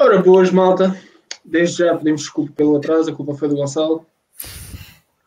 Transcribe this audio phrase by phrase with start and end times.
[0.00, 0.98] Ora, boas, malta.
[1.44, 4.06] Desde já pedimos desculpa pelo atraso, a culpa foi do Gonçalo.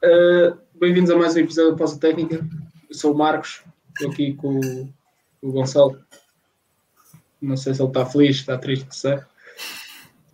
[0.04, 2.46] Uh, Bem-vindos a mais um episódio da Pausa Técnica.
[2.90, 4.62] Eu sou o Marcos, estou aqui com o,
[5.42, 6.00] com o Gonçalo.
[7.42, 9.20] Não sei se ele está feliz, está triste, não sei.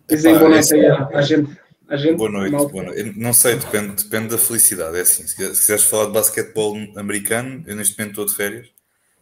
[0.08, 1.58] Dizem boa noite aí à, gente.
[1.88, 2.72] À gente Boa noite, malta.
[2.72, 3.00] boa noite.
[3.00, 4.96] Eu Não sei, depende, depende da felicidade.
[4.98, 8.34] É assim, se quiser- se quiseres falar de basquetebol americano, eu neste momento estou de
[8.34, 8.68] férias.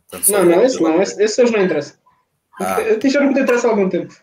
[0.08, 1.94] Portanto, Não, não, esse não, esse, esse hoje não interessa.
[2.60, 2.76] Ah.
[2.76, 4.14] A ti já não me interessa há algum tempo.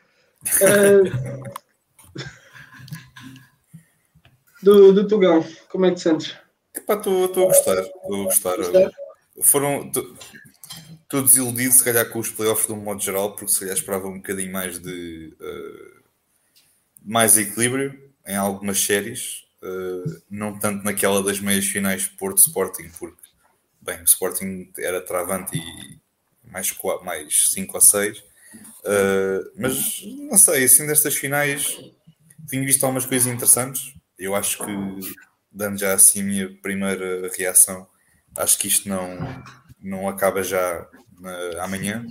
[0.61, 1.43] Uh,
[4.61, 6.35] do, do Tugão, como é que te sentes?
[6.73, 7.79] Estou a gostar.
[7.79, 8.57] Estou a gostar.
[8.57, 8.91] Gostar?
[9.41, 9.91] Foram.
[11.03, 14.07] Estou desiludido, se calhar, com os playoffs de um modo geral, porque se calhar esperava
[14.07, 15.35] um bocadinho mais de.
[15.39, 16.01] eh,
[17.05, 19.45] mais equilíbrio em algumas séries.
[19.61, 23.21] eh, não tanto naquela das meias finais Porto Sporting, porque,
[23.81, 25.99] bem, o Sporting era travante e
[26.49, 28.23] mais 5 mais cinco ou 6.
[29.57, 31.77] Mas não sei, assim destas finais
[32.49, 33.95] tenho visto algumas coisas interessantes.
[34.19, 35.15] Eu acho que,
[35.51, 37.87] dando já assim a minha primeira reação,
[38.37, 39.43] acho que isto não,
[39.81, 40.87] não acaba já
[41.19, 42.05] na- amanhã.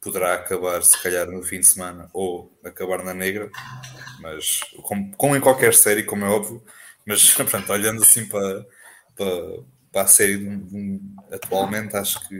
[0.00, 3.50] Poderá acabar, se calhar, no fim de semana ou acabar na negra,
[4.20, 6.64] mas como, como em qualquer série, como é óbvio.
[7.06, 8.66] Mas, pronto, olhando assim para,
[9.16, 11.00] para, para a série de de
[11.34, 12.36] atualmente, acho que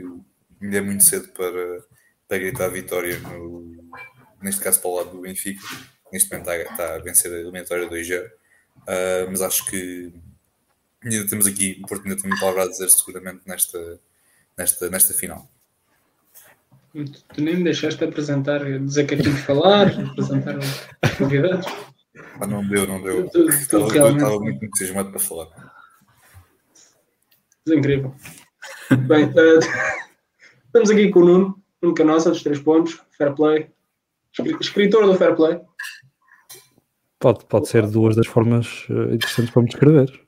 [0.61, 1.83] ainda é muito cedo para,
[2.31, 3.75] para gritar a vitória, no,
[4.41, 5.61] neste caso para o lado do Benfica.
[6.13, 8.25] Neste momento está, está a vencer a eliminatória 2-0,
[8.87, 10.13] Ah, mas acho que
[11.03, 13.99] ainda temos aqui, o Porto ainda tem muita palavra a dizer seguramente nesta,
[14.57, 15.45] nesta, nesta final.
[16.93, 21.65] Tu nem me deixaste apresentar, dizer que é tinha de falar, apresentar os convidados.
[22.39, 23.29] Ah, não deu, não deu.
[23.29, 25.47] Tu- tu Estava, realmente- estava muito entusiasmado para falar.
[27.65, 28.15] Isso é incrível.
[29.07, 29.59] Bem, eh,
[30.67, 33.69] estamos aqui com o Nuno, Nuno Canossa, dos 3 pontos, Fair Play,
[34.31, 35.59] escri- escritor do Fair Play.
[37.19, 40.21] Pode, pode ser duas das formas eh, interessantes para me descrever.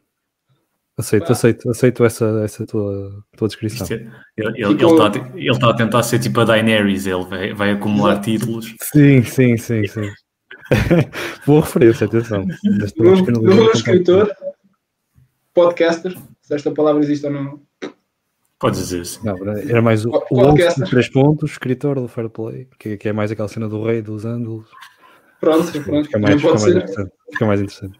[0.95, 1.31] Aceito, Pá.
[1.33, 3.87] aceito, aceito essa, essa tua, tua descrição.
[3.89, 7.07] É- Ele ele- ele está a te- ele está a tentar ser tipo a Daenerys,
[7.07, 8.25] ele vai, vai acumular Exato.
[8.29, 8.75] títulos.
[8.81, 10.11] Sim, sim, sim, sim.
[11.47, 12.45] Boa referência, atenção.
[12.63, 14.31] Devia escritor,
[15.53, 17.61] podcaster, se esta palavra existe ou não.
[18.63, 19.19] Podes dizer sim.
[19.25, 20.79] Não, era mais o, o Podcast.
[20.79, 23.83] Wolf de três pontos, escritor do Fair Play, que, que é mais aquela cena do
[23.83, 24.69] rei dos ângulos.
[25.41, 26.95] Pronto, pronto, Fica mais, fica pode mais.
[27.29, 27.99] Fica mais interessante.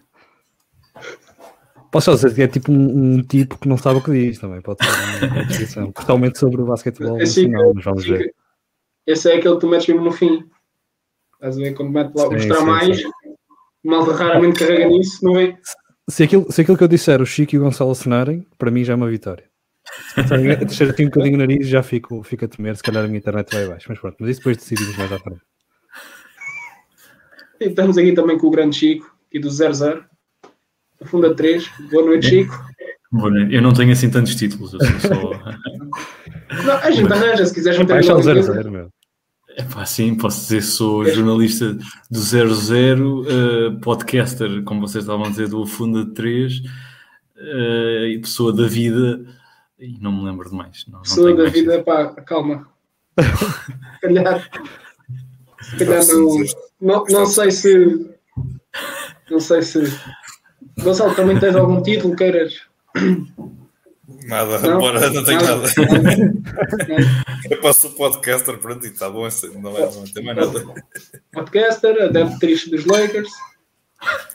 [1.91, 4.39] Posso só dizer que é tipo um, um tipo que não sabe o que diz
[4.39, 5.91] também, pode ser uma descrição.
[5.91, 8.33] Totalmente sobre o basquetebol Assim, nacional, mas vamos ver.
[9.05, 10.45] Esse é aquele que tu metes mesmo no fim.
[11.33, 11.73] Estás a ver?
[11.73, 13.11] Quando mete lá Sim, mostrar sim, mais, sim.
[13.83, 15.57] mal raramente carrega nisso, não vê?
[16.09, 18.85] Se aquilo, se aquilo que eu disser o Chico e o Gonçalo assinarem, para mim
[18.85, 19.51] já é uma vitória.
[20.15, 23.07] Se deixar aqui um bocadinho o nariz, já fico, fico a temer, se calhar a
[23.07, 23.85] minha internet vai abaixo.
[23.89, 25.41] Mas pronto, mas isso depois decidimos mais à frente.
[27.59, 30.03] E estamos aqui também com o grande Chico, aqui do 00.
[31.01, 31.69] A Funda 3.
[31.91, 32.53] Boa noite, Chico.
[33.11, 35.31] Bom, Eu não tenho assim tantos títulos, eu sou só.
[36.65, 38.53] Não, a gente arranja, se quiseres meter Baixa o alguma 0 coisa.
[38.53, 38.89] 0 meu.
[39.57, 41.77] Epá, sim, posso dizer que sou jornalista
[42.09, 46.61] do 00, eh, podcaster, como vocês estavam a dizer, do Funda 3,
[47.37, 49.23] eh, e pessoa da vida,
[49.79, 50.85] e não me lembro de mais.
[50.87, 51.53] Não, não Pessoa tenho da mais.
[51.53, 52.67] vida, pá, calma.
[53.19, 54.49] Se calhar.
[55.61, 56.37] Se calhar não,
[56.81, 58.09] não, não sei se.
[59.29, 59.79] Não sei se.
[60.81, 62.61] Gonçalo, também tens algum título queiras?
[64.25, 64.79] Nada, Não?
[64.79, 65.55] bora, não tenho Nada.
[65.57, 65.73] nada.
[67.49, 70.65] Eu passo o podcaster, pronto, e está bom, isso não, é, não tem mais nada.
[71.31, 73.29] Podcaster, adepto triste dos Lakers.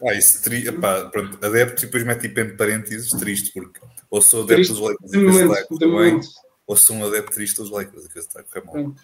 [0.06, 4.22] Ah, isso, tri, epá, pronto, adepto e depois mete tipo em parênteses triste, porque ou
[4.22, 6.20] sou adepto Triste dos Lakers e momento, está a correr bem,
[6.66, 8.94] ou sou um adepto triste dos Lakers e penso está a correr mal.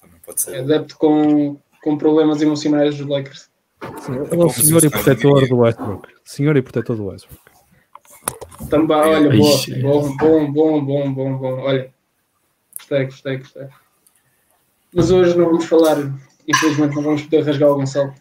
[0.00, 0.54] Também pode ser.
[0.54, 3.50] É adepto com, com problemas emocionais dos Lakers.
[4.00, 6.08] Sim, ele é o senhor e protetor do Westbrook.
[6.24, 7.50] Senhor e protetor do Westbrook.
[8.68, 11.60] Também, olha, boa, bom, bom, bom, bom, bom, bom.
[11.62, 11.92] Olha,
[12.76, 13.68] gostei, gostei, gostei.
[14.92, 15.96] Mas hoje não vamos falar,
[16.46, 18.14] infelizmente não vamos poder rasgar o Gonçalo.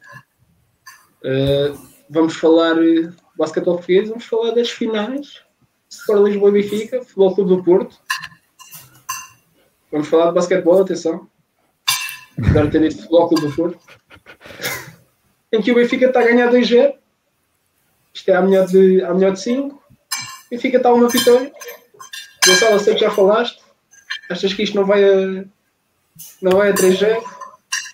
[1.24, 1.78] Uh,
[2.10, 2.76] vamos falar
[3.38, 5.44] basquetebol português, vamos falar das finais.
[5.90, 7.98] Sport Lisboa e Benfica, Futebol Clube do Porto.
[9.92, 11.28] Vamos falar de basquetebol, atenção.
[12.38, 13.80] De ter dito Futebol Clube do Porto.
[15.52, 16.96] em que o Benfica está a ganhar 2-0.
[18.14, 19.76] Isto é a melhor de, a melhor de 5.
[19.76, 19.82] O
[20.52, 21.52] Benfica está uma vitória.
[22.46, 23.60] Gonçalo, sei que já falaste.
[24.30, 25.44] Achas que isto não vai a,
[26.42, 27.24] não vai a 3-0?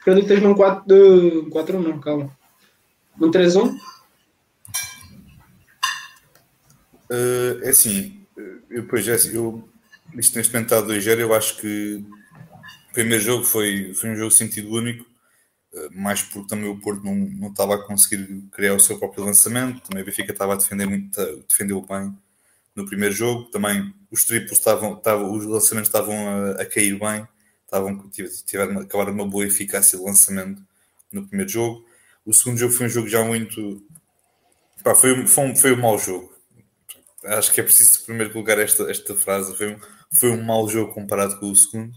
[0.02, 2.38] Acreditas num 4 de 4 não, calma.
[3.18, 3.74] Num 3-1?
[7.10, 8.26] Uh, é assim,
[8.70, 9.68] eu, pois, é assim, eu,
[10.16, 12.04] isto neste momento está a 2-0, eu acho que
[12.90, 15.06] o primeiro jogo foi, foi um jogo sentido único.
[15.74, 19.26] uh, mais porque também o Porto não, não estava a conseguir criar o seu próprio
[19.26, 22.16] lançamento, também o Benfica estava a defender muito, defendeu bem
[22.76, 27.28] no primeiro jogo, também os triplos estavam, estavam os lançamentos estavam a, a cair bem,
[27.64, 28.10] estavam,
[28.46, 30.62] tiveram, acabaram uma boa eficácia de lançamento
[31.12, 31.86] no primeiro jogo.
[32.26, 33.84] O segundo jogo foi um jogo já muito.
[34.84, 36.35] Pá, foi, foi, um, foi um mau jogo.
[37.26, 39.56] Acho que é preciso primeiro colocar esta, esta frase.
[39.56, 39.80] Foi um,
[40.14, 41.94] foi um mau jogo comparado com o segundo.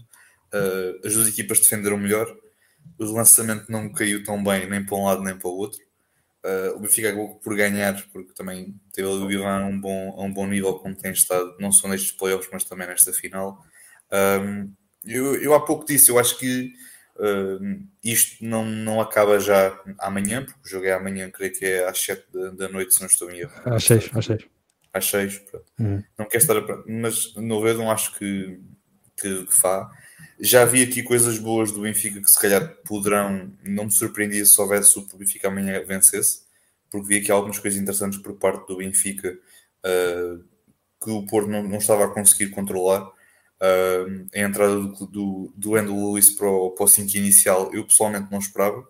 [0.53, 2.27] Uh, as duas equipas defenderam melhor.
[2.97, 5.79] O lançamento não caiu tão bem nem para um lado nem para o outro.
[6.43, 10.33] Uh, o Benfica acabou por ganhar, porque também teve o Ivan a um bom, um
[10.33, 13.63] bom nível, como tem estado, não só nestes playoffs, mas também nesta final.
[14.11, 14.71] Um,
[15.05, 16.73] eu, eu há pouco disse, eu acho que
[18.03, 21.99] isto não, não acaba já amanhã, porque o jogo é amanhã, creio que é às
[21.99, 23.51] 7 da, da noite, se não estou em erro.
[23.65, 24.58] Às 6, às 6.
[24.93, 25.43] Às 6,
[25.79, 26.03] uhum.
[26.17, 26.83] não quero estar a...
[26.87, 28.59] mas no não acho que,
[29.15, 29.89] que, que vá.
[30.39, 34.59] Já vi aqui coisas boas do Benfica que se calhar poderão, não me surpreendia se
[34.59, 36.43] houvesse o Benfica amanhã vencesse,
[36.89, 39.37] porque vi aqui algumas coisas interessantes por parte do Benfica
[39.85, 40.43] uh,
[41.03, 43.05] que o Porto não, não estava a conseguir controlar.
[43.61, 48.31] Uh, a entrada do, do, do Lewis para o, para o 5 inicial eu pessoalmente
[48.31, 48.87] não esperava,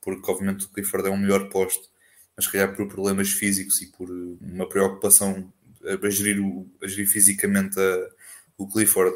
[0.00, 1.88] porque obviamente o Clifford é um melhor posto,
[2.36, 4.08] mas se calhar por problemas físicos e por
[4.40, 5.52] uma preocupação
[5.84, 8.08] a gerir, o, a gerir fisicamente a,
[8.56, 9.14] o Clifford,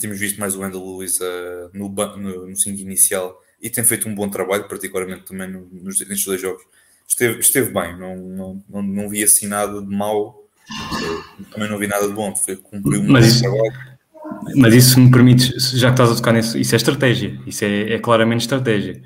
[0.00, 4.08] temos visto mais o Wendell Lewis uh, no, no, no 5 inicial e tem feito
[4.08, 6.62] um bom trabalho, particularmente também no, nos, nestes dois jogos.
[7.06, 10.46] Esteve, esteve bem, não, não, não, não vi assim nada de mau,
[11.50, 13.98] também não vi nada de bom, foi cumpriu um mas trabalho.
[14.56, 17.94] Mas isso me permite, já que estás a tocar nisso, isso é estratégia, isso é,
[17.94, 19.02] é claramente estratégia.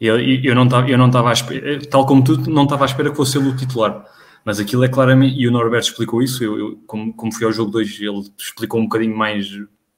[0.00, 2.86] Eu, eu não estava, eu não estava à espera, tal como tu, não estava à
[2.86, 4.04] espera que fosse ele o titular.
[4.44, 7.52] Mas aquilo é claramente, e o Norberto explicou isso, eu, eu como, como fui ao
[7.52, 9.48] jogo 2, ele explicou um bocadinho mais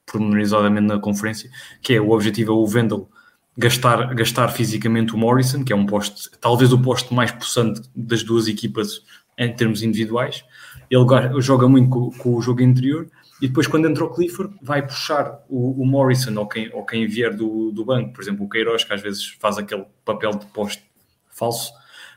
[0.06, 1.50] pormenorizadamente na conferência,
[1.82, 3.08] que é o objetivo é o Vendel
[3.58, 8.22] gastar, gastar fisicamente o Morrison, que é um posto, talvez o posto mais possante das
[8.22, 9.02] duas equipas
[9.36, 10.44] em termos individuais.
[10.90, 11.04] Ele
[11.40, 13.08] joga muito com, com o jogo interior
[13.40, 17.06] e depois, quando entra o Clifford, vai puxar o, o Morrison ou quem, ou quem
[17.06, 20.46] vier do, do banco, por exemplo, o Queiroz, que às vezes faz aquele papel de
[20.46, 20.82] poste
[21.30, 21.72] falso,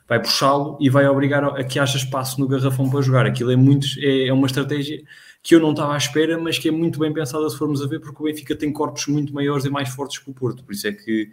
[0.08, 3.26] vai puxá-lo e vai obrigar a que haja espaço no garrafão para jogar.
[3.26, 5.02] Aquilo é, muito, é, é uma estratégia
[5.44, 7.88] que eu não estava à espera, mas que é muito bem pensada se formos a
[7.88, 10.64] ver, porque o Benfica tem corpos muito maiores e mais fortes que o Porto.
[10.64, 11.30] Por isso é que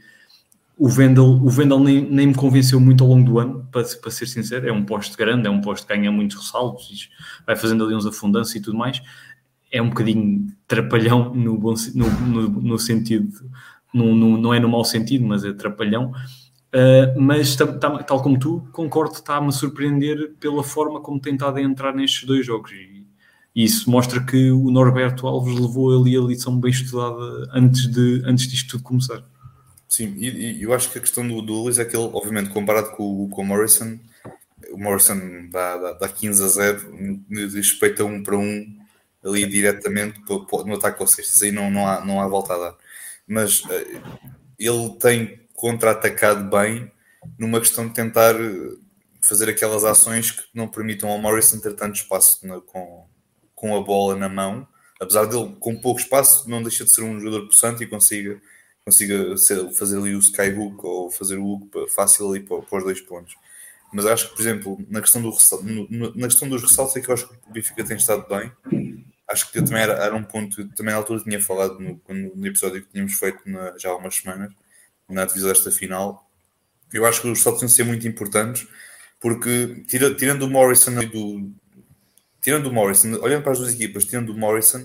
[0.79, 4.11] o Vendel, o Vendel nem, nem me convenceu muito ao longo do ano, para, para
[4.11, 4.69] ser sincero.
[4.69, 7.11] É um posto grande, é um posto que ganha muitos ressaltos,
[7.45, 9.03] vai fazendo ali uns afundanços e tudo mais.
[9.71, 13.29] É um bocadinho trapalhão no, bom, no, no, no sentido,
[13.93, 16.13] no, não é no mau sentido, mas é trapalhão.
[16.75, 21.63] Uh, mas tal como tu, concordo, está-me a surpreender pela forma como tem estado a
[21.63, 22.73] entrar nestes dois jogos.
[22.73, 22.99] E
[23.59, 28.23] e isso mostra que o Norberto Alves levou ali a lição bem estudada antes, de,
[28.25, 29.25] antes disto tudo começar.
[29.89, 32.51] Sim, e, e eu acho que a questão do, do Luís é que ele, obviamente,
[32.51, 33.99] comparado com, com o Morrison,
[34.71, 38.78] o Morrison dá, dá, dá 15 a 0, respeita um para um
[39.25, 41.45] ali diretamente no ataque ao sexto.
[41.45, 42.77] Aí não, não, há, não há volta a dar.
[43.27, 44.19] Mas uh,
[44.59, 46.91] ele tem contra-atacado bem
[47.39, 48.35] numa questão de tentar
[49.21, 53.07] fazer aquelas ações que não permitam ao Morrison ter tanto espaço na, com,
[53.55, 54.67] com a bola na mão,
[55.01, 58.41] apesar dele com pouco espaço, não deixa de ser um jogador possante e consiga,
[58.85, 62.85] consiga ser, fazer ali o skyhook ou fazer o hook fácil ali para, para os
[62.85, 63.35] dois pontos.
[63.93, 65.31] Mas acho que, por exemplo, na questão, do,
[66.15, 68.53] na questão dos ressaltos é que eu acho que o Benfica tem estado bem.
[69.29, 72.01] Acho que também era, era um ponto, também na altura tinha falado no,
[72.35, 74.53] no episódio que tínhamos feito na, já há umas semanas,
[75.09, 76.29] na divisão desta final.
[76.93, 78.67] Eu acho que os ressaltos de ser muito importantes,
[79.21, 81.51] porque tira, tirando o Morrison e do,
[82.41, 84.81] tirando o Morrison, olhando para as duas equipas, tirando o Morrison,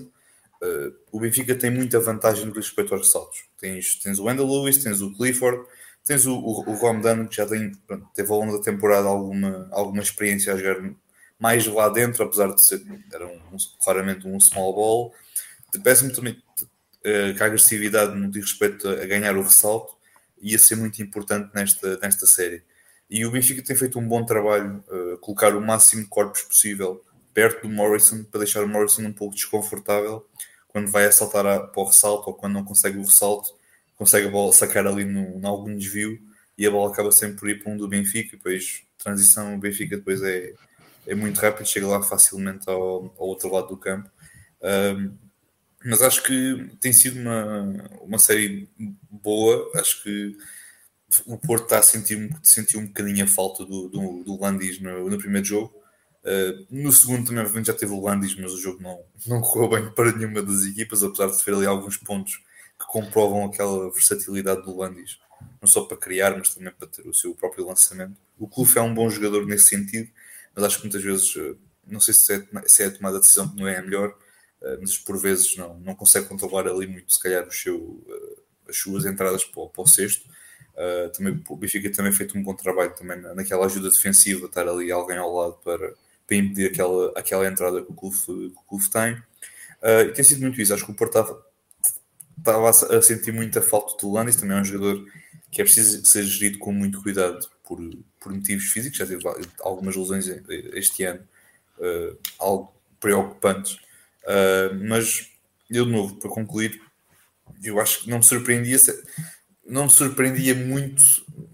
[0.62, 3.44] uh, o Benfica tem muita vantagem no respeito aos ressaltos.
[3.58, 5.64] Tens, tens o Wendell Lewis, tens o Clifford,
[6.04, 9.68] tens o, o, o Romdan, que já tem, pronto, teve ao longo da temporada alguma,
[9.72, 10.94] alguma experiência a jogar
[11.38, 12.82] mais lá dentro, apesar de ser
[13.12, 15.14] era um, claramente um small ball.
[15.82, 19.94] Parece-me também uh, que a agressividade no diz respeito a, ganhar o ressalto
[20.40, 22.62] ia ser muito importante nesta, nesta série.
[23.08, 27.02] E o Benfica tem feito um bom trabalho, uh, colocar o máximo de corpos possível
[27.32, 30.24] perto do Morrison para deixar o Morrison um pouco desconfortável
[30.68, 33.54] quando vai a, para o ressalto ou quando não consegue o ressalto,
[33.96, 36.20] consegue a bola sacar ali no, em algum desvio
[36.56, 38.36] e a bola acaba sempre por ir para um do Benfica.
[38.36, 40.52] Depois, transição, o Benfica depois é,
[41.06, 44.08] é muito rápido, chega lá facilmente ao, ao outro lado do campo.
[44.62, 45.16] Um,
[45.84, 47.62] mas acho que tem sido uma,
[48.00, 48.68] uma série
[49.10, 49.70] boa.
[49.74, 50.36] Acho que
[51.26, 55.10] o Porto está a sentir, sentir um bocadinho a falta do, do, do Landis no,
[55.10, 55.74] no primeiro jogo.
[56.24, 59.90] Uh, no segundo também já teve o Landis, mas o jogo não, não correu bem
[59.90, 62.42] para nenhuma das equipas, apesar de ter ali alguns pontos
[62.94, 65.18] comprovam aquela versatilidade do Landis
[65.60, 68.14] não só para criar, mas também para ter o seu próprio lançamento.
[68.38, 70.08] O Clube é um bom jogador nesse sentido,
[70.54, 71.54] mas acho que muitas vezes, eh,
[71.86, 74.16] não sei se é, se é a tomada de decisão que não é a melhor,
[74.62, 78.40] eh, mas por vezes não, não consegue controlar ali muito, se calhar, o seu, eh,
[78.68, 80.28] as suas entradas para, para o sexto.
[80.74, 84.90] Uh, também, o Benfica também feito um bom trabalho também naquela ajuda defensiva, estar ali
[84.90, 85.94] alguém ao lado para,
[86.26, 89.14] para impedir aquela, aquela entrada que o clube, que o clube tem.
[89.80, 90.74] Uh, e tem sido muito isso.
[90.74, 91.18] Acho que o Porto
[92.38, 95.04] estava, a sentir muita falta do Landis, também é um jogador
[95.50, 97.78] que é preciso ser gerido com muito cuidado por,
[98.20, 98.98] por motivos físicos.
[98.98, 99.22] Já teve
[99.60, 101.20] algumas lesões este ano,
[101.78, 103.78] uh, algo preocupantes.
[104.88, 105.30] mas
[105.70, 106.80] eu, de novo, para concluir,
[107.62, 108.78] eu acho que não me surpreendia.
[108.78, 109.04] Se,
[109.66, 111.02] não me surpreendia muito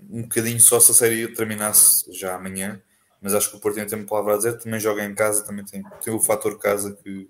[0.08, 2.80] um bocadinho só se a série terminasse já amanhã,
[3.20, 5.64] mas acho que o Porto tem uma palavra a dizer, também joga em casa, também
[5.64, 7.28] tem, tem o fator casa que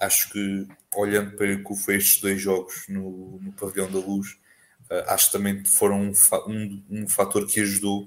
[0.00, 4.32] acho que olhando para o que foi estes dois jogos no, no Pavilhão da Luz,
[4.90, 6.12] uh, acho que também foram um,
[6.48, 8.04] um, um fator que ajudou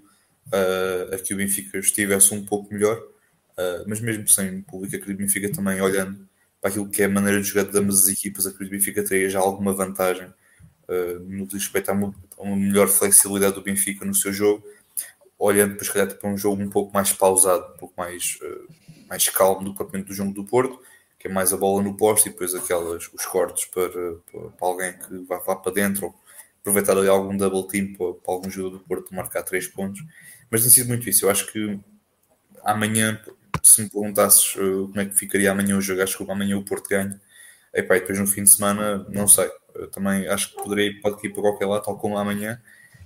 [0.48, 5.06] uh, a que o Benfica estivesse um pouco melhor, uh, mas mesmo sem público, acredito
[5.06, 6.28] que o Benfica também olhando
[6.60, 8.80] para aquilo que é a maneira de jogar de ambas as equipas, acredito que o
[8.80, 10.28] Benfica teria já alguma vantagem
[11.28, 14.66] no que respeita a uma, a uma, melhor flexibilidade do Benfica no seu jogo,
[15.38, 18.40] olhando para, calhar, para um jogo um pouco mais pausado, um pouco mais,
[19.10, 20.80] mais calmo do propriamente do jogo do Porto,
[21.28, 24.94] é mais a bola no posto e depois aquelas, os cortes para, para, para alguém
[24.94, 26.14] que vá, vá para dentro,
[26.62, 30.04] aproveitar ali algum double team para, para algum jogo do Porto marcar três pontos.
[30.50, 31.26] Mas tem sido muito isso.
[31.26, 31.80] Eu acho que
[32.64, 33.22] amanhã,
[33.64, 36.64] se me perguntasses uh, como é que ficaria amanhã o jogo, acho que amanhã o
[36.64, 37.20] Porto ganha.
[37.74, 39.50] Epá, e depois no fim de semana, não sei.
[39.76, 42.62] Eu também acho que poderei, pode ir para qualquer lado, tal como amanhã.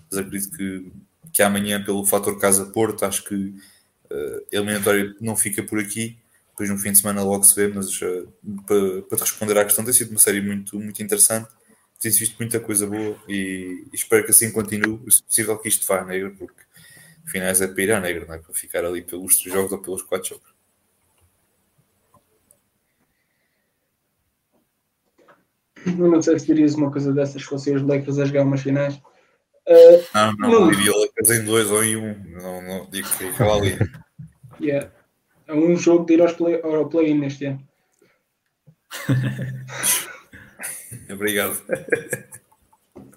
[0.09, 0.91] Mas acredito que,
[1.33, 6.17] que amanhã, pelo fator Casa-Porto, acho que uh, a eliminatória não fica por aqui.
[6.61, 8.31] Depois no fim de semana logo se vê, mas uh,
[8.67, 11.49] para, para te responder à questão, tem sido uma série muito, muito interessante.
[11.99, 14.99] Tem visto muita coisa boa e, e espero que assim continue.
[15.11, 16.61] Se possível que isto vá à negra, porque
[17.25, 19.79] finais é para ir à negra, não é para ficar ali pelos três jogos ou
[19.79, 20.51] pelos quatro jogos.
[25.97, 29.01] não sei se dirias uma coisa dessas se fossem os Lakers a jogar umas finais.
[29.67, 32.23] Uh, não, não, não, diria Lakers em dois ou em um.
[32.39, 33.77] Não, não digo que ficava ali.
[34.59, 34.91] Yeah.
[35.51, 37.59] É um jogo de ir aos play, ao play-in neste ano.
[41.11, 41.61] Obrigado.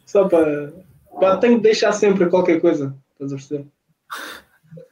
[0.05, 0.73] Só para.
[1.21, 2.93] Pá, tenho que deixar sempre qualquer coisa.
[3.13, 3.67] Estás a perceber?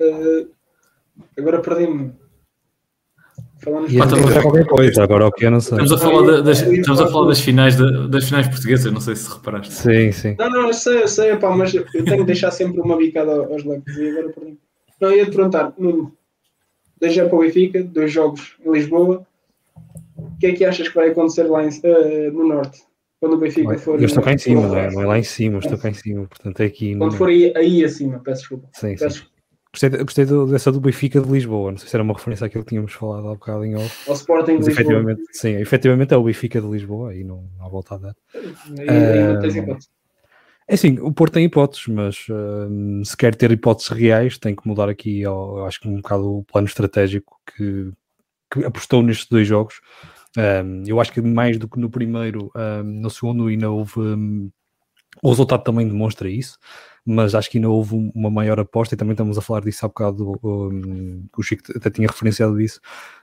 [0.00, 0.48] Uh,
[1.36, 2.12] agora perdi-me.
[3.58, 5.78] Falamos dizer qualquer coisa, agora o que eu não sei.
[5.78, 9.16] Estamos a falar, das, estamos a falar das, finais de, das finais portuguesas, não sei
[9.16, 9.72] se reparaste.
[9.72, 10.36] Sim, sim.
[10.38, 13.32] Não, não, eu sei, eu sei, pá, mas eu tenho que deixar sempre uma bicada
[13.32, 14.58] aos Lakers e agora perdi.
[15.00, 16.16] Não, ia te perguntar, Nuno,
[17.02, 19.26] dois para o Benfica, dois jogos em Lisboa,
[20.16, 22.82] o que é que achas que vai acontecer lá em, uh, no Norte?
[23.20, 24.00] Quando o Benfica for.
[24.00, 24.90] Eu estou cá em cima, não é?
[24.90, 26.96] não é lá em cima, estou cá em cima, portanto é aqui.
[26.96, 27.18] Quando no...
[27.18, 28.68] for aí, aí acima, peço desculpa.
[28.72, 29.32] Sim, peço sim.
[29.72, 31.70] Gostei, gostei dessa do Benfica de Lisboa.
[31.70, 34.10] Não sei se era uma referência àquilo que tínhamos falado há bocado em off.
[34.10, 37.94] Ao Sporting de efetivamente, Sim, efetivamente é o Benfica de Lisboa e não há volta
[37.94, 38.14] a dar.
[40.68, 44.66] É assim, o Porto tem hipóteses, mas uh, se quer ter hipóteses reais, tem que
[44.66, 45.22] mudar aqui,
[45.66, 47.90] acho que um bocado o plano estratégico que,
[48.50, 49.80] que apostou nestes dois jogos.
[50.36, 54.00] Um, eu acho que mais do que no primeiro, um, no segundo ainda houve.
[54.00, 54.50] Um,
[55.22, 56.58] o resultado também demonstra isso
[57.04, 59.88] mas acho que ainda houve uma maior aposta e também estamos a falar disso há
[59.88, 62.80] bocado, um, o Chico até tinha referenciado isso.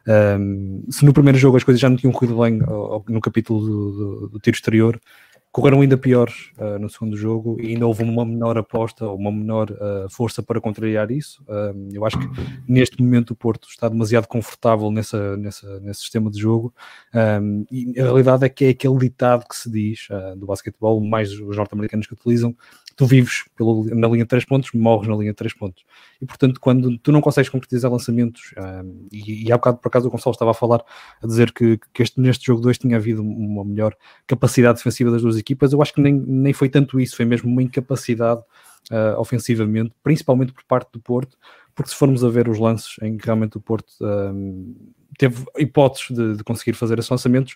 [0.07, 2.59] Um, se no primeiro jogo as coisas já não tinham corrido bem
[3.07, 4.99] no capítulo do, do, do tiro exterior,
[5.51, 9.71] correram ainda piores uh, no segundo jogo e ainda houve uma menor aposta, uma menor
[9.71, 11.43] uh, força para contrariar isso.
[11.43, 12.27] Uh, eu acho que
[12.67, 16.73] neste momento o Porto está demasiado confortável nessa, nessa, nesse sistema de jogo
[17.71, 21.57] e a realidade é que é aquele ditado que se diz do basquetebol, mais os
[21.57, 22.55] norte-americanos que utilizam,
[22.99, 25.85] tu vives pelo, na linha de 3 pontos, morres na linha de 3 pontos.
[26.21, 30.09] E portanto, quando tu não consegues concretizar lançamentos, um, e, e há bocado por acaso
[30.09, 30.83] o Gonçalo estava a falar,
[31.23, 33.95] a dizer que, que este, neste jogo 2 tinha havido uma melhor
[34.27, 37.49] capacidade defensiva das duas equipas, eu acho que nem, nem foi tanto isso, foi mesmo
[37.49, 38.41] uma incapacidade
[38.91, 41.37] uh, ofensivamente, principalmente por parte do Porto,
[41.73, 44.75] porque se formos a ver os lances em que realmente o Porto um,
[45.17, 47.55] teve hipóteses de, de conseguir fazer esses lançamentos,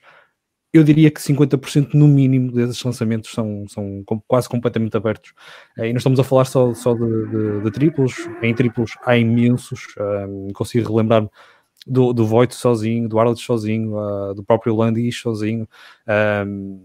[0.74, 5.34] eu diria que 50% no mínimo desses lançamentos são, são quase completamente abertos.
[5.78, 9.16] Eh, e não estamos a falar só, só de, de, de triplos, em triplos há
[9.16, 9.94] imensos,
[10.28, 11.30] um, consigo relembrar-me
[11.86, 15.68] do, do Voigt sozinho, do Arnold sozinho, uh, do próprio Landis sozinho.
[16.48, 16.82] Um,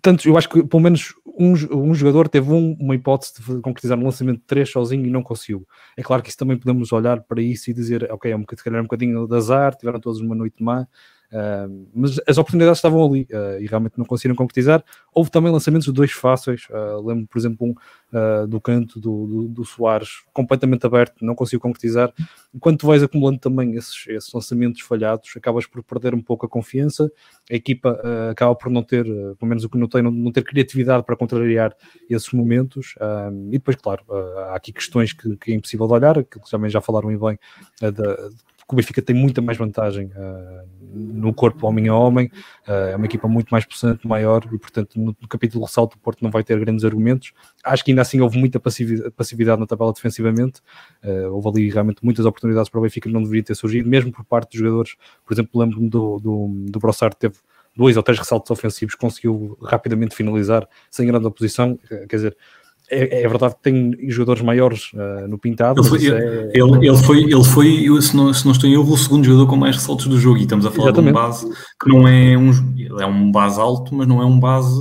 [0.00, 3.98] tanto, eu acho que pelo menos um, um jogador teve um, uma hipótese de concretizar
[3.98, 5.66] um lançamento de 3 sozinho e não conseguiu.
[5.96, 8.64] É claro que isso também podemos olhar para isso e dizer, ok, é um, se
[8.64, 10.86] calhar é um bocadinho de azar, tiveram todos uma noite má,
[11.94, 14.84] Mas as oportunidades estavam ali uh, e realmente não conseguiram concretizar.
[15.14, 16.66] Houve também lançamentos de dois fáceis.
[16.70, 17.74] Uh, lembro, por exemplo, um
[18.46, 22.12] do canto do, do, do, Soares completamente aberto, não conseguiu concretizar.
[22.54, 26.48] Enquanto tu vais acumulando também esses, esses lançamentos falhados, acabas por perder um pouco a
[26.48, 27.10] confiança.
[27.50, 27.98] A equipa
[28.30, 31.74] acaba por não ter, pelo menos o que notei, não, não ter criatividade para contrariar
[32.10, 32.94] esses momentos.
[33.48, 34.04] e depois, claro,
[34.50, 37.38] há aqui questões que, que, é impossível de olhar, que também já falaram bem,
[37.80, 38.28] da,
[38.72, 42.30] que o Benfica tem muita mais vantagem uh, no corpo homem a homem,
[42.66, 46.00] uh, é uma equipa muito mais possante, maior, e portanto no, no capítulo ressalto o
[46.00, 47.32] Porto não vai ter grandes argumentos.
[47.62, 50.60] Acho que ainda assim houve muita passividade, na tabela defensivamente,
[51.04, 54.10] uh, houve ali realmente muitas oportunidades para o Benfica que não deveriam ter surgido, mesmo
[54.10, 54.96] por parte dos jogadores.
[55.24, 57.36] Por exemplo, lembro-me do, do, do Brossard teve
[57.76, 62.36] dois ou três ressaltos ofensivos, conseguiu rapidamente finalizar sem grande oposição, quer dizer,
[62.92, 65.80] é, é, verdade que tem jogadores maiores uh, no pintado.
[65.80, 66.50] Ele foi, é...
[66.52, 69.46] ele, ele, foi, ele foi se, não, se não estou em erro, o segundo jogador
[69.46, 70.36] com mais ressaltos do jogo.
[70.38, 71.14] E estamos a falar Exatamente.
[71.14, 72.50] de um base que não é um,
[73.00, 74.78] é um base alto, mas não é um base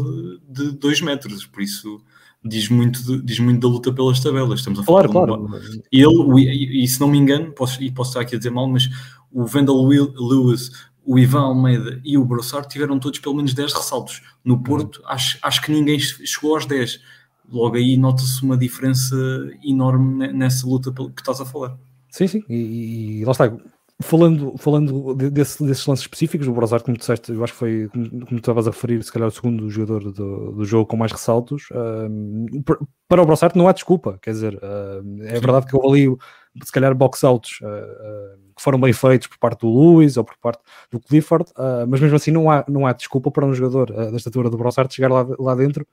[0.49, 1.45] de 2 metros.
[1.45, 2.01] Por isso
[2.43, 4.59] diz muito, de, diz muito da luta pelas tabelas.
[4.59, 5.45] Estamos a falar claro, claro.
[5.45, 8.51] Um, ele, e, e, se não me engano, posso, e posso estar aqui a dizer
[8.51, 8.89] mal, mas
[9.31, 10.69] o Vandal Lewis,
[11.05, 14.21] o Ivan Almeida e o Brossard tiveram todos pelo menos 10 ressaltos.
[14.43, 16.99] No Porto, acho, acho que ninguém chegou aos 10
[17.51, 19.15] logo aí nota-se uma diferença
[19.63, 21.77] enorme nessa luta que estás a falar.
[22.09, 23.51] Sim, sim, e, e lá está.
[24.03, 28.25] Falando, falando desse, desses lances específicos, o Brozart, como disseste, eu acho que foi, como,
[28.25, 31.69] como estavas a referir, se calhar o segundo jogador do, do jogo com mais ressaltos.
[31.69, 32.63] Uh,
[33.07, 36.17] para o Brozart não há desculpa, quer dizer, uh, é verdade que houve ali,
[36.63, 40.63] se calhar, box-outs uh, que foram bem feitos por parte do Lewis ou por parte
[40.91, 41.45] do Clifford,
[41.87, 44.91] mas mesmo assim não há, não há desculpa para um jogador da estatura do Brozart
[44.93, 45.85] chegar lá, lá dentro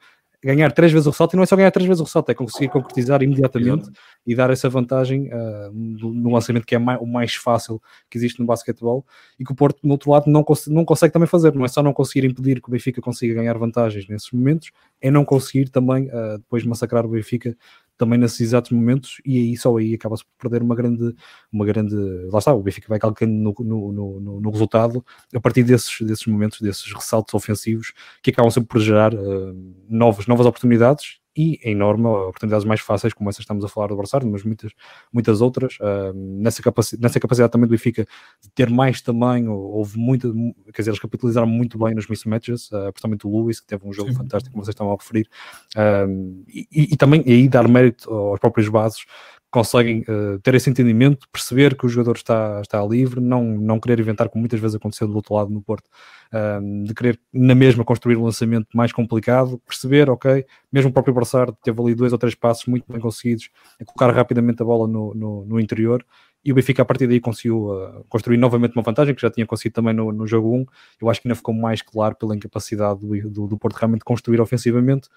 [0.42, 2.34] ganhar três vezes o ressalto, e não é só ganhar três vezes o ressalto, é
[2.34, 3.90] conseguir concretizar imediatamente
[4.26, 8.38] e dar essa vantagem uh, no lançamento que é mais, o mais fácil que existe
[8.38, 9.04] no basquetebol
[9.38, 11.54] e que o Porto, no outro lado, não, cons não consegue também fazer.
[11.54, 15.10] Não é só não conseguir impedir que o Benfica consiga ganhar vantagens nesses momentos, é
[15.10, 17.56] não conseguir também uh, depois massacrar o Benfica
[17.98, 21.14] também nesses exatos momentos e aí só aí acaba-se por perder uma grande,
[21.52, 21.94] uma grande,
[22.32, 26.26] lá está, o Benfica vai calcando no, no, no, no resultado a partir desses, desses
[26.26, 31.72] momentos, desses ressaltos ofensivos que acabam sempre por gerar uh, novas, novas oportunidades e em
[31.72, 34.72] norma oportunidades mais fáceis, como essas estamos a falar do Barcelona, mas muitas,
[35.12, 35.76] muitas outras.
[35.76, 38.04] Uh, nessa, capacidade, nessa capacidade também do Benfica
[38.42, 40.32] de ter mais tamanho, houve muita,
[40.74, 43.92] quer dizer, eles capitalizaram muito bem nos mismatches, uh, principalmente o Lewis, que teve um
[43.92, 44.16] jogo Sim.
[44.16, 45.28] fantástico, como vocês estavam a referir,
[45.76, 49.04] uh, e, e, também e aí dar mérito aos próprios bases
[49.50, 53.98] conseguem uh, ter esse entendimento, perceber que o jogador está, está livre, não, não querer
[53.98, 55.86] inventar, como muitas vezes aconteceu do outro lado no Porto,
[56.32, 61.14] uh, de querer na mesma construir um lançamento mais complicado, perceber, ok, mesmo o próprio
[61.14, 63.48] Barçar teve ali dois ou três passos muito bem conseguidos,
[63.80, 66.04] a colocar rapidamente a bola no, no, no interior,
[66.44, 69.46] e o Benfica a partir daí conseguiu uh, construir novamente uma vantagem, que já tinha
[69.46, 70.66] conseguido também no, no jogo 1,
[71.00, 74.40] eu acho que ainda ficou mais claro pela incapacidade do, do, do Porto realmente construir
[74.40, 75.08] ofensivamente,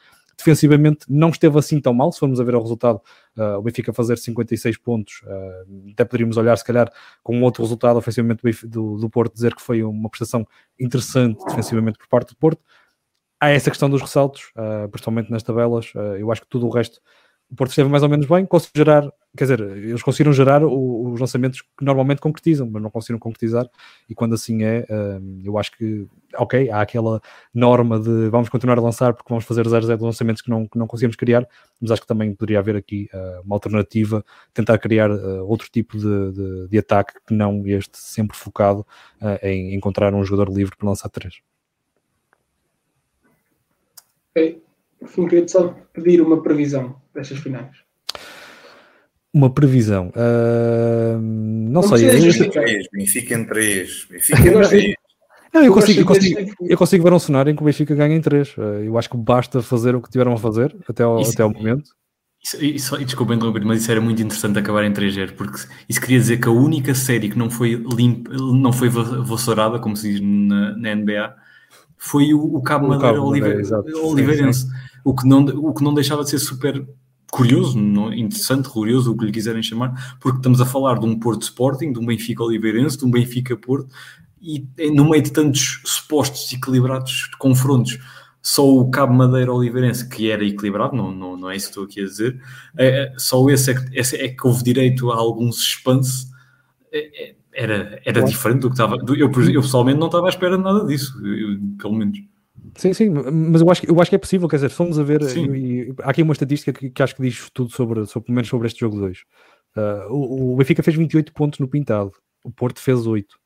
[0.43, 3.01] defensivamente não esteve assim tão mal, se formos a ver o resultado,
[3.37, 6.91] uh, o Benfica fazer 56 pontos, uh, até poderíamos olhar se calhar
[7.23, 10.45] com um outro resultado ofensivamente do, do Porto, dizer que foi uma prestação
[10.79, 12.61] interessante defensivamente por parte do Porto.
[13.39, 16.99] Há essa questão dos ressaltos, uh, principalmente nas tabelas, eu acho que tudo o resto
[17.51, 21.11] o Porto esteve mais ou menos bem, conseguiu gerar, quer dizer, eles conseguiram gerar o,
[21.11, 23.69] os lançamentos que normalmente concretizam, mas não conseguiram concretizar,
[24.09, 27.21] e quando assim é, um, eu acho que, ok, há aquela
[27.53, 30.77] norma de vamos continuar a lançar porque vamos fazer 0 de lançamentos que não, que
[30.77, 31.47] não conseguimos criar,
[31.79, 35.97] mas acho que também poderia haver aqui uh, uma alternativa, tentar criar uh, outro tipo
[35.97, 38.85] de, de, de, ataque que não este sempre focado
[39.21, 41.41] uh, em encontrar um jogador livre para lançar três.
[44.31, 44.61] Ok,
[44.99, 47.90] por fim queria só pedir uma previsão destas finais?
[49.33, 50.09] Uma previsão.
[50.09, 52.11] Uh, não, não sei.
[52.11, 54.07] Benfica em 3.
[54.09, 54.95] Benfica em 3.
[55.53, 58.15] Não, eu, consigo, eu, consigo, eu consigo ver um cenário em que o Benfica ganha
[58.15, 58.55] em 3.
[58.57, 61.43] Ah, eu acho que basta fazer o que tiveram a fazer até ao, isso, até
[61.43, 61.89] ao momento.
[62.41, 66.17] Isso, isso, desculpa interromper, mas isso era muito interessante acabar em 3-0, porque isso queria
[66.17, 70.21] dizer que a única série que não foi limpa, não foi vassourada, como se diz
[70.21, 71.35] na, na NBA,
[71.97, 74.65] foi o, o Cabo Madeira Oliveirense.
[75.03, 76.83] O que, não, o que não deixava de ser super
[77.31, 77.79] curioso,
[78.13, 81.93] interessante, curioso, o que lhe quiserem chamar, porque estamos a falar de um Porto Sporting,
[81.93, 83.87] de um Benfica Oliveirense, de um Benfica Porto,
[84.41, 87.97] e no meio de tantos supostos equilibrados confrontos,
[88.41, 91.83] só o Cabo Madeira Oliveirense, que era equilibrado, não, não, não é isso que estou
[91.85, 92.41] aqui a dizer,
[92.77, 96.27] é, é só esse é, que, esse é que houve direito a algum suspense,
[96.91, 98.97] é, é era, era diferente do que estava.
[99.07, 102.17] Eu, eu pessoalmente não estava à espera de nada disso, eu, pelo menos.
[102.75, 105.21] Sim, sim, mas eu acho, eu acho que é possível, quer dizer, fomos a ver,
[105.21, 108.35] e, e, há aqui uma estatística que, que, acho que diz tudo sobre, sobre, pelo
[108.35, 109.19] menos sobre este jogo 2.
[109.75, 112.11] Uh, o, o, Benfica fez 28 pontos no pintado,
[112.43, 113.41] o Porto fez 8.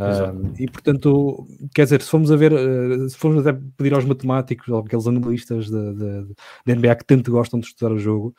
[0.00, 4.04] Uh, e portanto, quer dizer, se formos a ver, uh, se formos até pedir aos
[4.04, 8.34] matemáticos ou aqueles analistas da NBA que tanto gostam de estudar o jogo,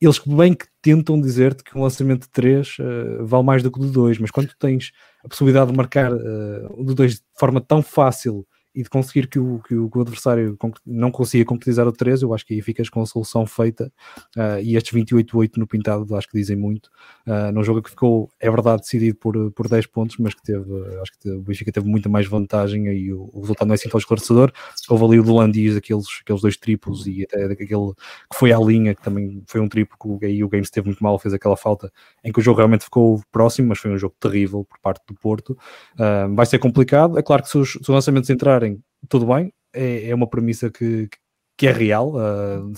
[0.00, 3.78] eles bem que tentam dizer-te que um lançamento de 3 uh, vale mais do que
[3.78, 4.90] o de 2, mas quando tu tens
[5.24, 8.44] a possibilidade de marcar o de 2 de forma tão fácil
[8.76, 12.44] e de conseguir que o, que o, adversário não consiga concretizar o 13, eu acho
[12.44, 13.90] que aí ficas com a solução feita.
[14.36, 16.90] Uh, e estes 28-8 no pintado acho que dizem muito.
[17.26, 20.66] Uh, num jogo que ficou, é verdade, decidido por, por 10 pontos, mas que teve,
[21.00, 23.88] acho que o Benfica teve muita mais vantagem e o, o resultado não é assim
[23.88, 24.52] tão esclarecedor.
[24.90, 27.94] Houve ali o do Landis, aqueles, aqueles dois triplos e até aquele
[28.30, 31.02] que foi à linha, que também foi um triplo que aí o Games teve muito
[31.02, 31.90] mal, fez aquela falta
[32.22, 35.14] em que o jogo realmente ficou próximo, mas foi um jogo terrível por parte do
[35.14, 35.56] Porto.
[35.94, 37.18] Uh, vai ser complicado.
[37.18, 38.65] É claro que se os, se os lançamentos entrarem
[39.08, 41.08] tudo bem, é, é uma premissa que,
[41.56, 42.14] que é real.
[42.14, 42.72] Uh,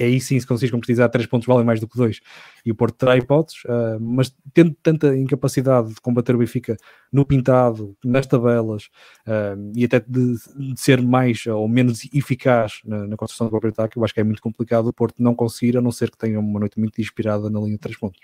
[0.00, 2.20] aí sim, se conseguires concretizar, três pontos valem mais do que dois
[2.64, 6.76] e o Porto terá hipóteses, uh, mas tendo tanta incapacidade de combater o Benfica
[7.12, 8.90] no pintado, nas tabelas
[9.26, 13.70] uh, e até de, de, ser mais ou menos eficaz na, na, construção do próprio
[13.70, 16.18] ataque, eu acho que é muito complicado o Porto não conseguir, a não ser que
[16.18, 18.20] tenha uma noite muito inspirada na linha de três pontos.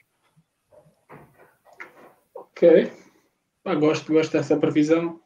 [2.34, 2.90] Ok,
[3.64, 5.20] ah, gosto, gosto dessa previsão.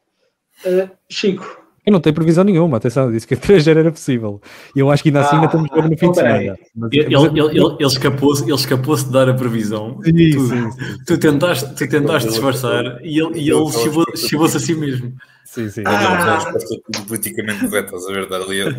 [1.09, 4.41] Chico, eu não tenho previsão nenhuma, atenção, disse que a 3 já era possível.
[4.75, 6.57] E eu acho que ainda assim ah, ainda estamos jogo no fim de semana.
[6.75, 9.99] Mas, ele, ele, ele, ele escapou-se ele escapou de dar a previsão.
[10.03, 10.77] Sim, tu, sim, sim.
[11.05, 13.71] tu tentaste, tu tentaste disfarçar e ele, e ele
[14.15, 15.13] chivou-se a si mesmo.
[15.45, 15.81] Sim, sim.
[15.83, 16.75] Ah, já resposta
[17.07, 18.33] politicamente correta, estás a ver?
[18.33, 18.75] Ali ele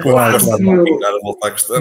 [0.00, 1.20] claro, claro.
[1.22, 1.80] voltar a questão.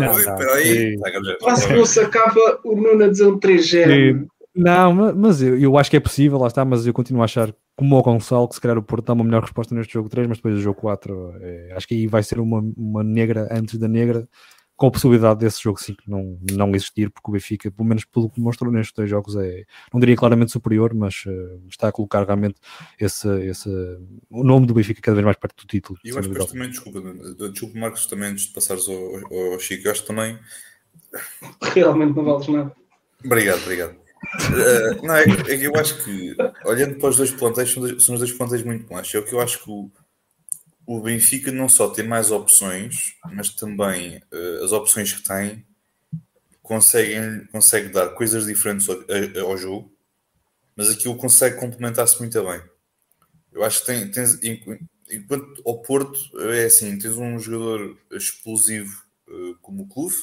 [1.41, 4.27] Quase que não sacava o Nuno a dizer um 3G.
[4.55, 7.53] Não, mas eu, eu acho que é possível, lá está, mas eu continuo a achar,
[7.77, 10.27] como o Gonçalo, que se calhar o Porto dá uma melhor resposta neste jogo 3,
[10.27, 13.77] mas depois do jogo 4, é, acho que aí vai ser uma, uma negra antes
[13.77, 14.27] da negra,
[14.75, 18.31] com a possibilidade desse jogo 5 não, não existir, porque o Benfica, pelo menos pelo
[18.31, 19.63] que mostrou nestes dois jogos, é,
[19.93, 22.55] não diria claramente superior, mas uh, está a colocar realmente
[22.99, 23.69] esse, esse,
[24.27, 25.99] o nome do Benfica cada vez mais perto do título.
[26.03, 26.99] E eu acho que também, desculpa,
[27.51, 30.37] desculpa Marcos, também antes de passares ao, ao Chico, eu acho também.
[31.61, 32.75] Realmente não vales nada.
[33.23, 34.06] Obrigado, obrigado.
[34.49, 38.03] Uh, não, é, é, que eu acho que, olhando para os dois plantéis, são, dois,
[38.03, 39.13] são os dois plantéis muito bons.
[39.13, 39.91] É o que eu acho que o,
[40.85, 45.65] o Benfica não só tem mais opções, mas também uh, as opções que tem
[46.61, 48.97] conseguem consegue dar coisas diferentes ao,
[49.45, 49.93] ao jogo,
[50.75, 52.61] mas aquilo consegue complementar-se muito bem.
[53.53, 54.37] Eu acho que tem, tens,
[55.09, 56.19] enquanto ao Porto
[56.51, 58.93] é assim, tens um jogador explosivo
[59.29, 60.15] uh, como o Clube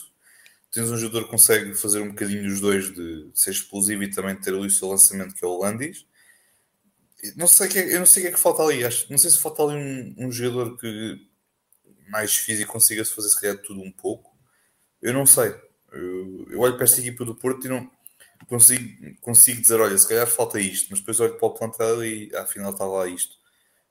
[0.74, 4.34] tens um jogador que consegue fazer um bocadinho dos dois de ser explosivo e também
[4.34, 6.04] ter ali o seu lançamento que é o Landis.
[7.36, 8.84] Não sei que, é, eu não sei o que é que falta ali.
[8.84, 11.16] Acho, não sei se falta ali um, um jogador que
[12.10, 14.36] mais físico consiga se fazer se calhar tudo um pouco.
[15.00, 15.54] Eu não sei.
[15.92, 17.88] Eu, eu olho para esta equipa do Porto e não
[18.48, 22.34] consigo, consigo dizer, olha, se calhar falta isto, mas depois olho para o plantado e
[22.34, 23.36] afinal está lá isto.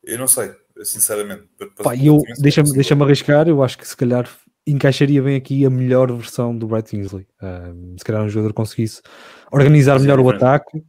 [0.04, 1.48] Eu não sei, sinceramente.
[1.82, 4.30] Pá, eu, deixa-me deixa arriscar, eu acho que se calhar
[4.66, 7.28] encaixaria bem aqui a melhor versão do Brett Tinsley.
[7.42, 9.02] Um, se calhar um jogador conseguisse
[9.52, 10.84] organizar melhor o ataque,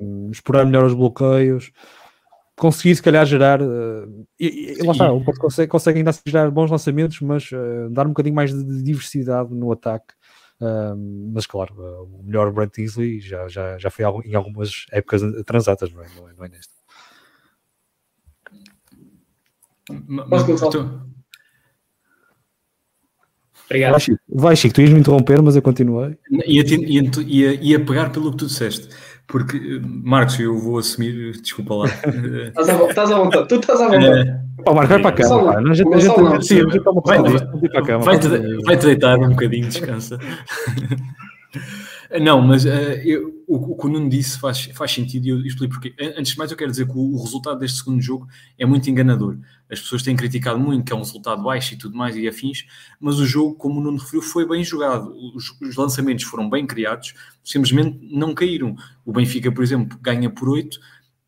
[0.00, 1.70] um, explorar melhor os bloqueios,
[2.56, 3.62] conseguir se calhar gerar.
[3.62, 7.50] Uh, e, e, lá está, o Porto consegue, consegue ainda assim gerar bons lançamentos, mas
[7.52, 10.14] uh, dar um bocadinho mais de, de diversidade no ataque.
[10.60, 15.22] Um, mas claro, uh, o melhor Brett Tinsley já, já, já foi em algumas épocas
[15.44, 16.74] transatas, não é, não é, não é nesta.
[20.28, 20.46] Posso
[23.74, 23.90] Obrigado.
[23.92, 24.18] Vai Chico.
[24.28, 26.16] Vai, Chico, tu ias me interromper, mas eu continuei.
[26.46, 28.88] Ia, ia, ia, ia pegar pelo que tu disseste.
[29.26, 31.86] Porque, Marcos, eu vou assumir, desculpa lá.
[32.56, 34.28] estás, à, vontade, tu estás à vontade.
[34.28, 35.60] É, Pô, Marcos, vai para a cama.
[35.60, 35.84] Não, já,
[38.00, 38.28] Vai-te
[38.64, 40.18] vai deitar um bocadinho, descansa.
[42.20, 42.68] Não, mas uh,
[43.04, 45.94] eu, o, o, que o Nuno disse faz, faz sentido e eu explico porque.
[46.16, 48.88] Antes de mais, eu quero dizer que o, o, resultado deste segundo jogo é muito
[48.88, 49.38] enganador.
[49.70, 52.64] As pessoas têm criticado muito que é um resultado baixo e tudo mais e afins,
[53.00, 55.14] mas o jogo, como o Nuno referiu, foi bem jogado.
[55.34, 58.76] Os, os lançamentos foram bem criados, simplesmente não caíram.
[59.04, 60.78] O Benfica, por exemplo, ganha por 8,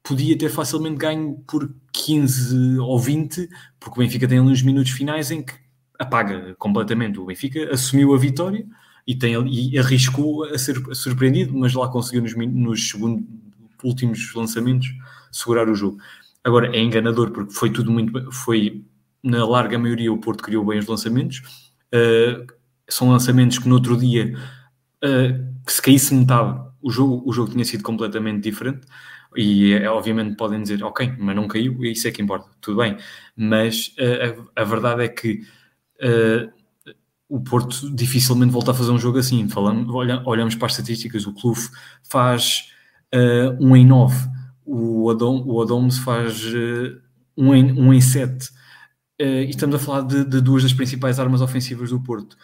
[0.03, 3.49] podia ter facilmente ganho por 15 ou 20,
[3.81, 5.55] porque o Benfica tem ali uns minutos finais em que
[5.99, 7.19] apaga completamente.
[7.19, 8.67] O Benfica assumiu a vitória
[9.07, 13.25] e, tem, e arriscou a ser surpreendido, mas lá conseguiu nos, nos segundo,
[13.85, 14.88] últimos lançamentos
[15.31, 15.99] segurar o jogo.
[16.42, 18.85] Agora é enganador porque foi tudo muito foi
[19.23, 21.42] na larga maioria o Porto criou bem os lançamentos.
[21.95, 22.47] Uh,
[22.88, 24.37] são lançamentos que no outro dia
[25.05, 28.87] uh, que se caísse metade o jogo, o jogo tinha sido completamente diferente
[29.37, 32.97] e é, obviamente podem dizer ok, mas não caiu, isso é que importa, tudo bem,
[33.37, 35.42] mas uh, a, a, verdade é que
[37.29, 39.49] o Porto dificilmente volta a fazer um jogo assim.
[39.49, 41.61] Falando, olha, olhamos para as estatísticas, o Clube
[42.03, 42.71] faz
[43.15, 44.29] uh, 1 em 9,
[44.65, 47.01] o Adom, o Adomes faz uh,
[47.37, 48.49] um, em, um em sete.
[49.21, 52.37] Uh, e estamos a falar de, de, duas das principais armas ofensivas do Porto.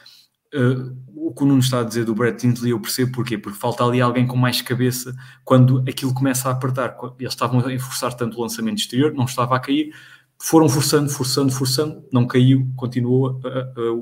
[0.55, 3.59] Uh, o que o Nuno está a dizer do Brett Tinsley eu percebo porquê, porque
[3.59, 5.14] falta ali alguém com mais cabeça
[5.45, 6.97] quando aquilo começa a apertar.
[7.18, 9.95] Eles estavam a forçar tanto o lançamento exterior, não estava a cair,
[10.44, 13.40] foram forçando, forçando, forçando, não caiu, continuou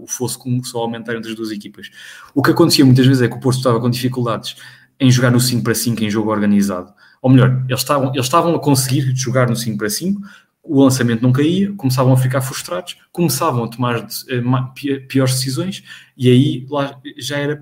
[0.03, 1.91] o fosso começou a aumentar entre as duas equipas.
[2.35, 4.57] O que acontecia muitas vezes é que o Porto estava com dificuldades
[4.99, 6.95] em jogar no 5 para 5 em jogo organizado.
[7.21, 10.19] Ou melhor, eles estavam, eles estavam a conseguir jogar no 5 para 5,
[10.63, 15.85] o lançamento não caía, começavam a ficar frustrados, começavam a tomar uh, piores decisões
[16.17, 17.61] e aí lá já era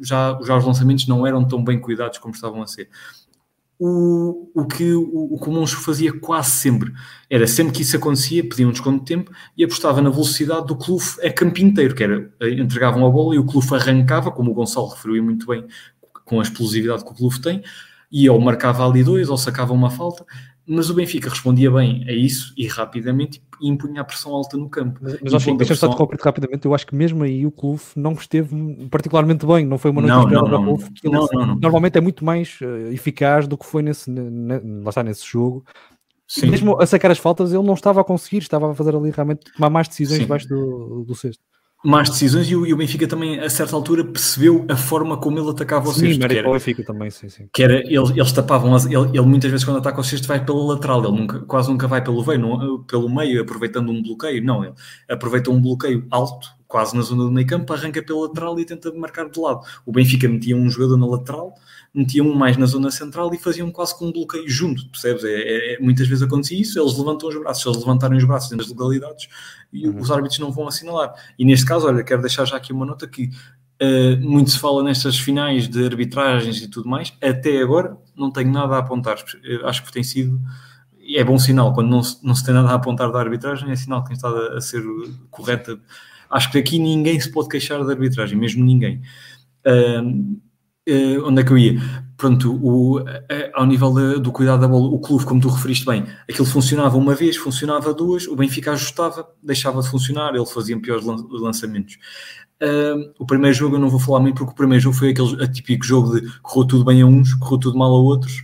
[0.00, 2.88] já, já os lançamentos não eram tão bem cuidados como estavam a ser.
[3.80, 6.92] O, o, que, o, o fazia quase sempre.
[7.30, 10.76] Era sempre que isso acontecia, pedia um desconto de tempo e apostava na velocidade do
[10.76, 14.50] Clufe a campo inteiro, que era eh, entregavam a bola e o Clufe arrancava, como
[14.50, 15.64] o Gonçalo referiu muito bem,
[16.24, 17.62] com a explosividade que o Clufe tem,
[18.10, 20.24] e ou marcava ali dois ou sacava uma falta,
[20.66, 24.68] mas o Benfica respondia bem a isso e rapidamente e impunha a pressão alta no
[24.68, 25.00] campo.
[25.02, 25.92] Mas, mas acho que deixa pressão...
[25.92, 28.54] só rapidamente, eu acho que mesmo aí o clube não esteve
[28.90, 32.24] particularmente bem, não foi uma noite não, não, não, não, não, não, Normalmente é muito
[32.24, 35.64] mais uh, eficaz do que foi nesse, ne, lá está, nesse jogo.
[36.26, 36.50] Sim.
[36.50, 39.50] Mesmo a sacar as faltas, ele não estava a conseguir, estava a fazer ali realmente
[39.50, 40.24] tomar mais decisões Sim.
[40.24, 41.42] debaixo do, do cesto
[41.84, 45.38] más decisões e o, e o, Benfica também, a certa altura, percebeu a forma como
[45.38, 46.28] ele atacava o sim, cesto.
[46.28, 47.48] Que era, o Benfica também, sim, sim.
[47.52, 50.44] Que era, eles, eles tapavam, as, ele, ele, muitas vezes quando ataca o cesto vai
[50.44, 54.42] pela lateral, ele nunca, quase nunca vai pelo, veio, não, pelo meio, aproveitando um bloqueio,
[54.42, 54.74] não, ele
[55.08, 58.92] aproveita um bloqueio alto, quase na zona do meio campo, arranca pela lateral e tenta
[58.92, 59.60] marcar de lado.
[59.86, 61.54] O Benfica metia um jogador na lateral,
[61.94, 65.24] metia um mais na zona central e faziam quase com um bloqueio junto, percebes?
[65.24, 68.24] É, é, é, muitas vezes acontecia isso, eles levantam os braços, se eles levantarem os
[68.24, 69.28] braços dentro das legalidades,
[69.72, 70.00] e uhum.
[70.00, 71.12] os árbitros não vão assinalar.
[71.38, 73.30] E neste caso, olha, quero deixar já aqui uma nota que
[73.82, 78.52] uh, muito se fala nestas finais de arbitragens e tudo mais, até agora não tenho
[78.52, 79.16] nada a apontar,
[79.64, 80.40] acho que tem sido
[81.16, 83.76] é bom sinal, quando não se, não se tem nada a apontar da arbitragem, é
[83.76, 84.82] sinal que tem estado a, a ser
[85.30, 85.78] correta.
[86.28, 89.00] Acho que aqui ninguém se pode queixar da arbitragem, mesmo ninguém.
[89.66, 90.38] Uh,
[90.88, 91.78] Uh, onde é que eu ia?
[92.16, 93.04] Pronto, o, uh,
[93.52, 96.96] ao nível de, do cuidado da bola, o clube, como tu referiste bem, aquilo funcionava
[96.96, 101.98] uma vez, funcionava duas, o Benfica ajustava, deixava de funcionar, ele fazia piores lan lançamentos.
[102.62, 105.44] Uh, o primeiro jogo eu não vou falar muito porque o primeiro jogo foi aquele
[105.44, 108.42] atípico jogo de correu tudo bem a uns, correu tudo mal a outros.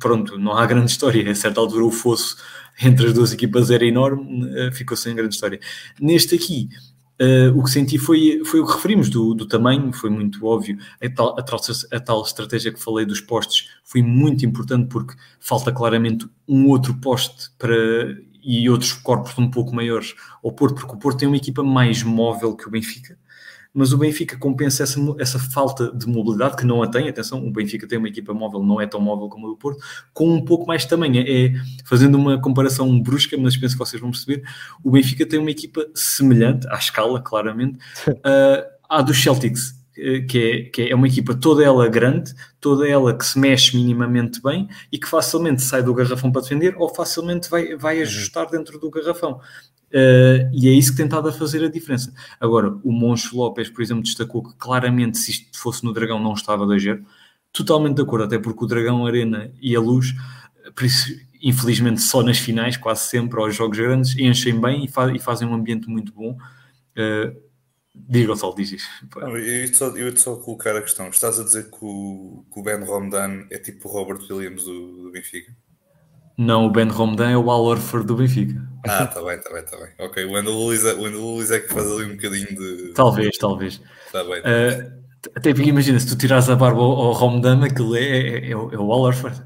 [0.00, 1.30] Pronto, não há grande história.
[1.30, 2.36] A certa altura o fosso
[2.82, 5.58] entre as duas equipas era enorme, ficou sem grande história.
[6.00, 6.68] Neste aqui,
[7.20, 10.78] Uh, o que senti foi, foi o que referimos do, do tamanho, foi muito óbvio.
[11.02, 11.60] A tal, a, tal,
[11.92, 16.94] a tal estratégia que falei dos postes foi muito importante porque falta claramente um outro
[16.94, 17.74] poste para,
[18.42, 22.02] e outros corpos um pouco maiores ao Porto, porque o Porto tem uma equipa mais
[22.04, 23.18] móvel que o Benfica
[23.72, 27.50] mas o Benfica compensa essa, essa falta de mobilidade, que não a tem, atenção, o
[27.50, 30.44] Benfica tem uma equipa móvel, não é tão móvel como a do Porto, com um
[30.44, 31.24] pouco mais de tamanho.
[31.26, 31.52] É,
[31.84, 34.42] fazendo uma comparação brusca, mas penso que vocês vão perceber,
[34.82, 37.78] o Benfica tem uma equipa semelhante, à escala, claramente,
[38.08, 42.88] uh, à dos Celtics, eh, que é, que é uma equipa toda ela grande, toda
[42.88, 46.88] ela que se mexe minimamente bem e que facilmente sai do garrafão para defender ou
[46.94, 48.02] facilmente vai, vai uhum.
[48.02, 49.40] ajustar dentro do garrafão.
[49.88, 52.12] Uh, e é isso que tem estado a fazer a diferença.
[52.38, 56.34] Agora, o Moncho Lopes, por exemplo, destacou que claramente se isto fosse no Dragão não
[56.34, 56.82] estava a 2
[57.52, 60.14] Totalmente de acordo, até porque o Dragão Arena e a Luz,
[60.82, 65.48] isso, infelizmente só nas finais, quase sempre, aos jogos grandes, enchem bem e, e fazem
[65.48, 66.36] um ambiente muito bom.
[66.92, 67.34] Uh,
[67.94, 68.88] diz Gonçalo, diz isso.
[69.16, 71.08] Eu ia só, eu só colocar a questão.
[71.08, 75.04] Estás a dizer que o, que o Ben Romdan é tipo o Robert Williams do,
[75.04, 75.52] do Benfica?
[76.38, 78.62] Não, o Ben Romdan é o Al Orford do Benfica.
[78.86, 79.88] Ah, está bem, está bem, está bem.
[79.98, 82.92] Ok, o Wendell Lewis, é, o é que faz ali um bocadinho de.
[82.94, 83.80] Talvez, talvez.
[84.06, 84.40] Está bem.
[84.40, 84.98] Uh,
[85.34, 88.56] até porque imagina, se tu tirares a barba ao, Romdan, aquilo é, é, é, é
[88.56, 89.42] o é Al Orford.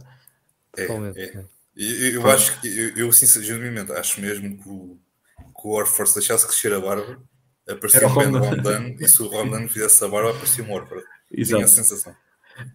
[0.77, 1.45] É, é.
[1.75, 4.99] Eu, eu acho que, eu, eu sinceramente, acho mesmo que o,
[5.39, 7.19] que o Orford se deixasse crescer a barba,
[7.67, 11.05] aparecia o Ben Romdan, e se o Romdan fizesse a barba, aparecia um Orford.
[11.31, 11.57] Exato.
[11.57, 12.15] Tinha a sensação.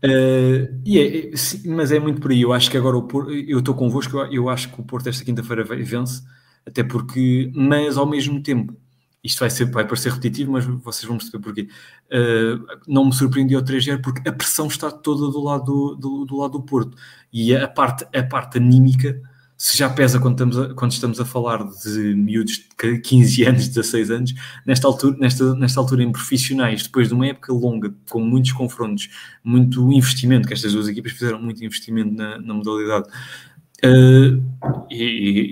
[0.03, 2.41] Uh, sim, mas é muito por aí.
[2.41, 5.07] Eu acho que agora o Porto, eu estou convosco, eu, eu acho que o Porto
[5.07, 6.23] esta quinta-feira vence,
[6.65, 8.75] até porque, mas ao mesmo tempo,
[9.23, 11.67] isto vai, ser, vai parecer repetitivo, mas vocês vão perceber porquê.
[12.11, 16.25] Uh, não me surpreendeu o 3-0 porque a pressão está toda do lado do, do,
[16.25, 16.97] do, lado do Porto
[17.31, 19.21] e a parte, a parte anímica
[19.57, 23.67] se já pesa quando estamos a, quando estamos a falar de miúdos de 15 anos,
[23.67, 24.33] 16 anos,
[24.65, 29.09] nesta altura, nesta, nesta altura em profissionais, depois de uma época longa, com muitos confrontos,
[29.43, 33.09] muito investimento, que estas duas equipas fizeram muito investimento na, na modalidade,
[33.83, 34.43] uh,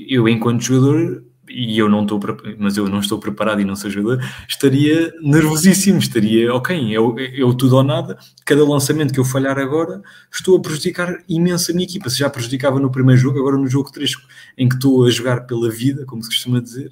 [0.08, 1.24] eu, enquanto jogador,
[1.56, 2.20] e eu não estou,
[2.58, 7.54] mas eu não estou preparado e não sou jogador, estaria nervosíssimo, estaria, ok, eu, eu
[7.54, 11.86] tudo ou nada, cada lançamento que eu falhar agora, estou a prejudicar imenso a minha
[11.86, 14.12] equipa, se já prejudicava no primeiro jogo, agora no jogo 3,
[14.58, 16.91] em que estou a jogar pela vida, como se costuma dizer,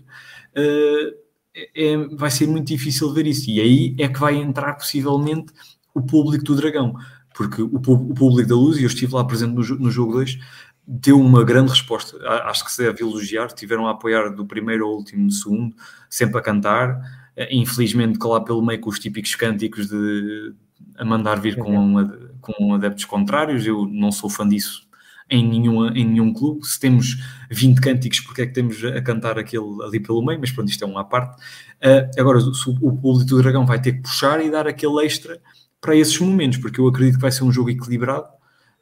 [0.56, 1.23] uh,
[1.76, 5.52] é, vai ser muito difícil ver isso, e aí é que vai entrar possivelmente
[5.93, 6.95] o público do Dragão,
[7.36, 10.39] porque o, o público da Luz, e eu estive lá presente no, no jogo 2,
[10.85, 12.17] deu uma grande resposta.
[12.45, 13.47] Acho que se deve elogiar.
[13.47, 15.75] Tiveram a apoiar do primeiro ao último segundo,
[16.09, 16.99] sempre a cantar.
[17.35, 20.53] Eh, infelizmente, lá pelo meio com os típicos cânticos de
[20.97, 21.95] a mandar vir com,
[22.39, 23.65] com adeptos contrários.
[23.65, 24.87] Eu não sou fã disso
[25.29, 26.65] em nenhum, em nenhum clube.
[26.65, 27.17] Se temos
[27.49, 30.39] 20 cânticos, porque é que temos a cantar aquele ali pelo meio?
[30.39, 31.41] Mas pronto, isto é uma parte.
[31.81, 35.41] Uh, agora, o, o público do Dragão vai ter que puxar e dar aquele extra
[35.81, 38.27] para esses momentos, porque eu acredito que vai ser um jogo equilibrado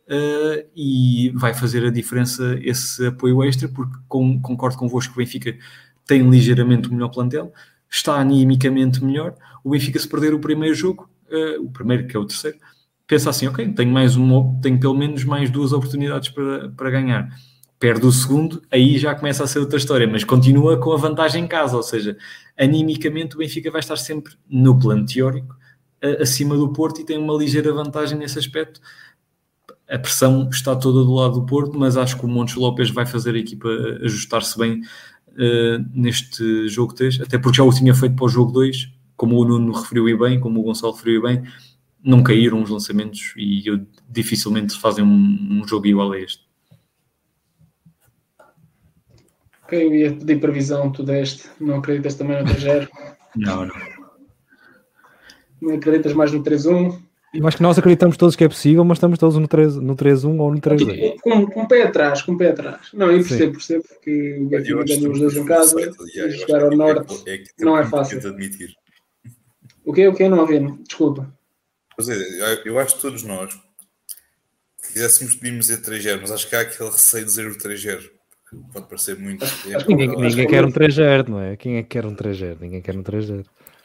[0.07, 5.23] uh, e vai fazer a diferença esse apoio extra, porque com, concordo convosco que o
[5.23, 5.57] Benfica
[6.05, 7.53] tem ligeiramente o melhor plantel,
[7.89, 9.35] está animicamente melhor.
[9.63, 12.57] O Benfica, se perder o primeiro jogo, uh, o primeiro que é o terceiro,
[13.07, 17.29] pensa assim: ok, tenho mais uma, tenho pelo menos mais duas oportunidades para, para ganhar.
[17.79, 21.45] Perde o segundo, aí já começa a ser outra história, mas continua com a vantagem
[21.45, 22.15] em casa, ou seja,
[22.55, 25.55] animicamente o Benfica vai estar sempre no plano teórico
[26.19, 28.81] acima do Porto e tem uma ligeira vantagem nesse aspecto
[29.91, 33.05] a pressão está toda do lado do Porto, mas acho que o Montes Lopes vai
[33.05, 33.67] fazer a equipa
[34.01, 34.81] ajustar-se bem
[35.29, 39.37] uh, neste jogo 3, até porque já o tinha feito para o jogo 2, como
[39.37, 41.51] o Nuno referiu e bem, como o Gonçalo referiu e bem,
[42.01, 46.49] não caíram os lançamentos e eu, dificilmente fazem um, um, jogo igual a este.
[49.63, 52.87] Ok, eu ia pedir previsão, tu deste, não acreditas também no 3
[53.35, 53.75] Não, não.
[55.61, 57.10] Não acreditas mais no 3-1?
[57.33, 59.95] Eu acho que nós acreditamos todos que é possível, mas estamos todos no 3-1 no
[59.95, 61.15] 3 ou no 3-2.
[61.21, 62.89] Com, com o pé atrás, com o pé atrás.
[62.93, 65.79] Não, eu percebo, percebo, porque o Benfica ganhou os dois em casa
[66.13, 68.17] e jogar ao Norte é, é não é fácil.
[68.17, 68.75] Admitir.
[69.85, 70.59] O que é o que não havia?
[70.85, 71.33] Desculpa.
[71.95, 72.17] Pois é,
[72.65, 73.57] eu acho que todos nós
[74.91, 78.09] quiséssemos pedimos dizer 3 mas acho que há aquele receio de dizer o 3
[78.73, 79.45] Pode parecer muito.
[79.87, 80.97] ninguém, ninguém quer um 3
[81.29, 81.55] não é?
[81.55, 83.29] Quem é que quer um 3 Ninguém quer um 3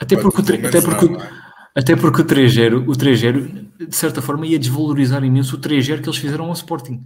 [0.01, 1.47] Até porque, até porque, não, é?
[1.77, 6.09] Até porque o 3-0, o 3-0, de certa forma, ia desvalorizar imenso o 3-0 que
[6.09, 7.05] eles fizeram ao Sporting.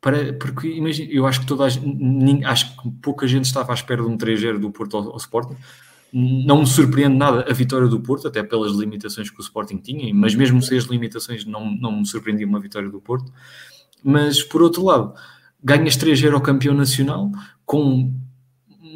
[0.00, 4.02] Para, porque imagina, eu acho que toda a, acho que pouca gente estava à espera
[4.02, 5.54] de um 3-0 do Porto ao, ao, Sporting.
[6.12, 10.12] Não me surpreende nada a vitória do Porto, até pelas limitações que o Sporting tinha,
[10.12, 13.32] mas mesmo sem as limitações, não, não me surpreendia uma vitória do Porto.
[14.02, 15.14] Mas por outro lado,
[15.62, 17.30] ganhas 3-0 ao campeão nacional
[17.64, 18.12] com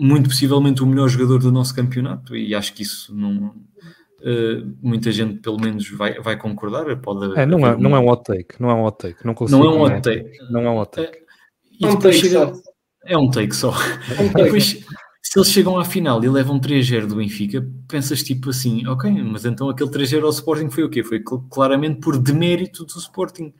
[0.01, 3.55] muito possivelmente o melhor jogador do nosso campeonato, e acho que isso não
[4.25, 6.97] Uh, muita gente pelo menos vai, vai concordar.
[7.01, 9.35] Pode é, não, é, não é um hot take, não é um hot take, não
[9.35, 9.59] consigo.
[9.59, 10.39] Não é um hot take.
[10.51, 11.19] Não é um hot take.
[11.83, 12.63] É, um take chega, só.
[13.05, 13.71] É um take só.
[14.21, 14.43] Um take.
[14.45, 14.87] Depois,
[15.21, 19.45] se eles chegam à final e levam 3-0 do Benfica, pensas tipo assim, ok, mas
[19.45, 21.03] então aquele 3-0 ao Sporting foi o quê?
[21.03, 23.53] Foi claramente por demérito do Sporting.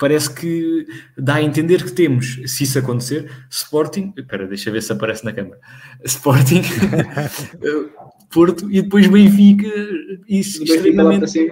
[0.00, 0.86] Parece que
[1.16, 4.14] dá a entender que temos, se isso acontecer, Sporting.
[4.16, 5.60] Espera, deixa ver se aparece na câmera.
[6.02, 6.62] Sporting
[8.32, 9.68] Porto e depois Benfica,
[10.26, 11.50] isso extremamente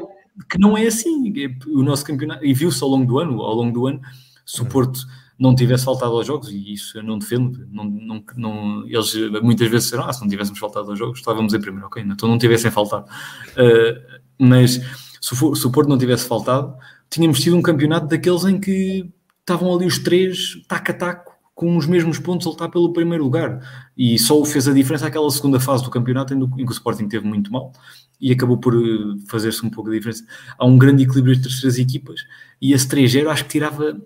[0.50, 1.32] que não é assim.
[1.66, 4.00] O nosso campeonato, e viu-se ao longo do ano, ao longo do ano,
[4.46, 4.70] se o uhum.
[4.70, 5.00] Porto
[5.38, 9.68] não tivesse faltado aos jogos, e isso eu não defendo, não, não, não, eles muitas
[9.68, 12.38] vezes disseram, ah, se não tivéssemos faltado aos jogos, estávamos em primeiro, ok, então não
[12.38, 13.06] tivessem faltado.
[13.50, 14.80] Uh, mas
[15.20, 16.74] se, for, se o Porto não tivesse faltado,
[17.10, 19.08] tínhamos tido um campeonato daqueles em que
[19.40, 23.24] estavam ali os três, taco a taco, com os mesmos pontos a lutar pelo primeiro
[23.24, 23.60] lugar.
[23.96, 27.26] E só fez a diferença aquela segunda fase do campeonato em que o Sporting teve
[27.26, 27.72] muito mal
[28.20, 30.24] e acabou por eh, fazer-se um pouco a diferença.
[30.56, 32.20] Há um grande equilíbrio entre as três equipas
[32.60, 34.00] e esse 3-0 acho que tirava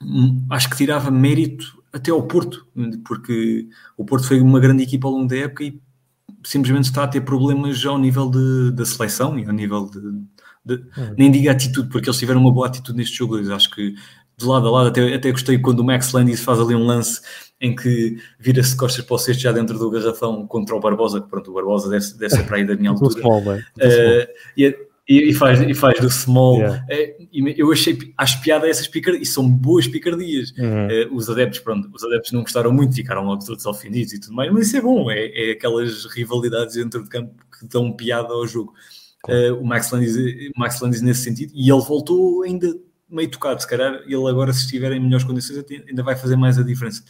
[0.00, 2.66] hum, acho que tirava mérito até ao Porto,
[3.04, 5.80] porque o Porto foi uma grande equipa ao longo da época e
[6.44, 10.00] simplesmente está a ter problemas ao nível de, da seleção e ao nível de,
[10.76, 11.14] de hum.
[11.16, 13.36] nem diga atitude, porque eles tiveram uma boa atitude neste jogo.
[13.52, 13.94] Acho que
[14.38, 14.88] de lado a lado.
[14.88, 17.20] Até, até gostei quando o Max Landis faz ali um lance
[17.60, 21.28] em que vira-se costas para o cesto já dentro do garrafão contra o Barbosa, que
[21.28, 23.20] pronto, o Barbosa deve, deve ser para aí da minha altura.
[23.20, 23.58] small, uh,
[24.56, 26.58] e, e, faz, e faz do small.
[26.58, 26.86] Yeah.
[26.88, 30.52] Uh, eu achei, acho piada essas picardias, e são boas picardias.
[30.56, 30.86] Uhum.
[30.86, 34.34] Uh, os adeptos, pronto, os adeptos não gostaram muito, ficaram logo todos ofendidos e tudo
[34.34, 38.32] mais, mas isso é bom, é, é aquelas rivalidades dentro de campo que dão piada
[38.34, 38.72] ao jogo.
[39.22, 39.56] Claro.
[39.56, 40.14] Uh, o Max Landis,
[40.56, 42.74] Max Landis nesse sentido, e ele voltou ainda
[43.10, 46.58] meio tocado, se calhar ele agora se estiver em melhores condições ainda vai fazer mais
[46.58, 47.02] a diferença.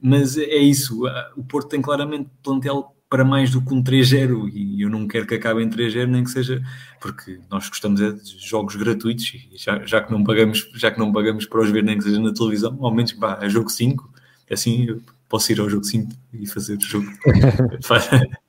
[0.00, 1.04] Mas é isso,
[1.36, 5.26] o Porto tem claramente plantel para mais do que um 3-0 e eu não quero
[5.26, 6.62] que acabe em 3-0 nem que seja
[6.98, 10.98] porque nós gostamos é de jogos gratuitos e já, já, que não pagamos já que
[10.98, 13.68] não pagamos para os ver nem que seja na televisão, ao menos pá, é jogo
[13.68, 14.10] 5
[14.50, 14.98] assim
[15.32, 17.06] posso ir ao jogo 5 e fazer o jogo.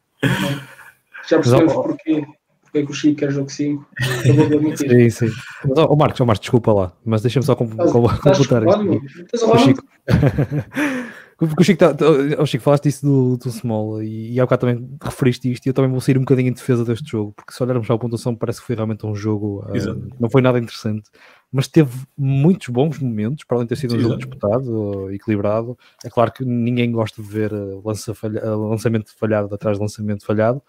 [1.30, 2.26] Já percebemos porquê,
[2.74, 3.86] porque é que o Chico quer jogo 5.
[4.26, 4.90] Eu vou admitir.
[5.14, 5.34] Sim, sim.
[5.64, 9.48] Mas, oh, Marcos, oh, Marcos, desculpa lá, mas deixa-me só completar isto.
[9.48, 9.84] O Chico.
[11.38, 12.06] Porque o Chico, tá, tá-
[12.40, 15.70] oh, Chico, falaste disso do, do Small e, e há bocado também referiste isto e
[15.70, 18.00] eu também vou sair um bocadinho em defesa deste jogo, porque se olharmos para a
[18.00, 20.00] pontuação parece que foi realmente um jogo, Exato.
[20.20, 21.10] não foi nada interessante,
[21.52, 25.78] mas teve muitos bons momentos, para além de ter sido um jogo disputado, ah, equilibrado.
[26.06, 30.26] É claro que ninguém gosta de ver ah, lança falha- lançamento falhado atrás de lançamento
[30.26, 30.62] falhado,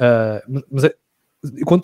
[0.00, 0.94] ah, mas- é,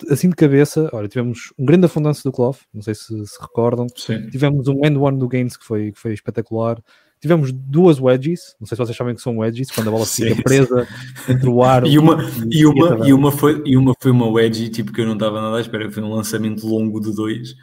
[0.09, 3.87] assim de cabeça, olha, tivemos um grande afundância do Clough, não sei se se recordam,
[3.95, 4.27] Sim.
[4.29, 6.79] Tivemos um end one do Games que foi, que foi espetacular.
[7.19, 10.29] Tivemos duas wedges, não sei se vocês sabem que são wedges, quando a bola Sim,
[10.29, 10.87] fica presa
[11.29, 12.17] entre o ar E uma,
[12.49, 13.07] e, uma, tabela.
[13.07, 15.61] e, uma foi, e uma foi uma wedgie, tipo, que eu não estava nada à
[15.61, 17.53] espera, foi um lançamento longo de dois.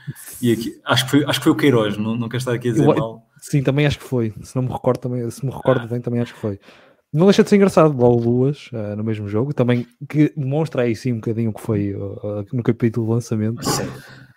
[0.41, 2.69] E aqui, acho, que foi, acho que foi o Queiroz, não, não quero estar aqui
[2.69, 3.23] a dizer Eu- mal.
[3.41, 4.33] Sim, também acho que foi.
[4.43, 6.59] Se não me recordo, também, se me recordo bem, também acho que foi.
[7.13, 10.95] Não deixa de ser engraçado, LOL Luas eh, no mesmo jogo, também que mostra aí
[10.95, 13.61] sim um bocadinho o que foi uh, uh, no capítulo do lançamento.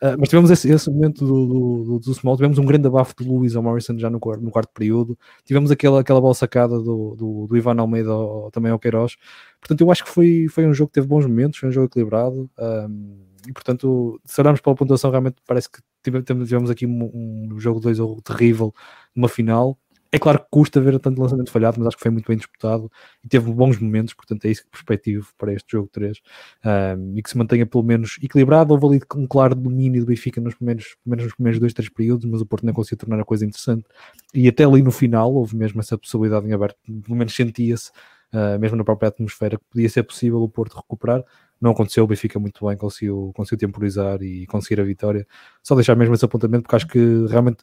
[0.01, 3.13] Uh, mas tivemos esse, esse momento do, do, do, do Small, tivemos um grande abafo
[3.17, 6.79] do Lewis ao Morrison já no, quarto- no quarto período, tivemos aquela, aquela bola sacada
[6.79, 9.17] do, do, do Ivan Almeida ao- também ao Queiroz.
[9.59, 11.87] Portanto, eu acho que foi, foi um jogo que teve bons momentos, foi um jogo
[11.87, 12.49] equilibrado.
[12.57, 13.17] um,
[13.47, 17.49] e portanto, se olharmos para a pontuação, realmente parece que tive- tive- tivemos aqui um,
[17.53, 18.73] um jogo 2 terrível
[19.15, 19.77] numa final.
[20.13, 22.91] É claro que custa ver tanto lançamento falhado, mas acho que foi muito bem disputado
[23.23, 26.17] e teve bons momentos, portanto é isso que perspectivo para este jogo 3
[26.65, 28.73] um, e que se mantenha pelo menos equilibrado.
[28.73, 32.29] Houve ali um claro domínio do Benfica nos primeiros, menos nos primeiros dois, três períodos,
[32.29, 33.85] mas o Porto não conseguiu tornar a coisa interessante.
[34.33, 37.91] E até ali no final houve mesmo essa possibilidade em aberto, pelo menos sentia-se,
[38.33, 41.23] uh, mesmo na própria atmosfera, que podia ser possível o Porto recuperar.
[41.59, 45.27] Não aconteceu, o Benfica muito bem conseguiu, conseguiu temporizar e conseguir a vitória.
[45.61, 46.99] Só deixar mesmo esse apontamento, porque acho que
[47.29, 47.59] realmente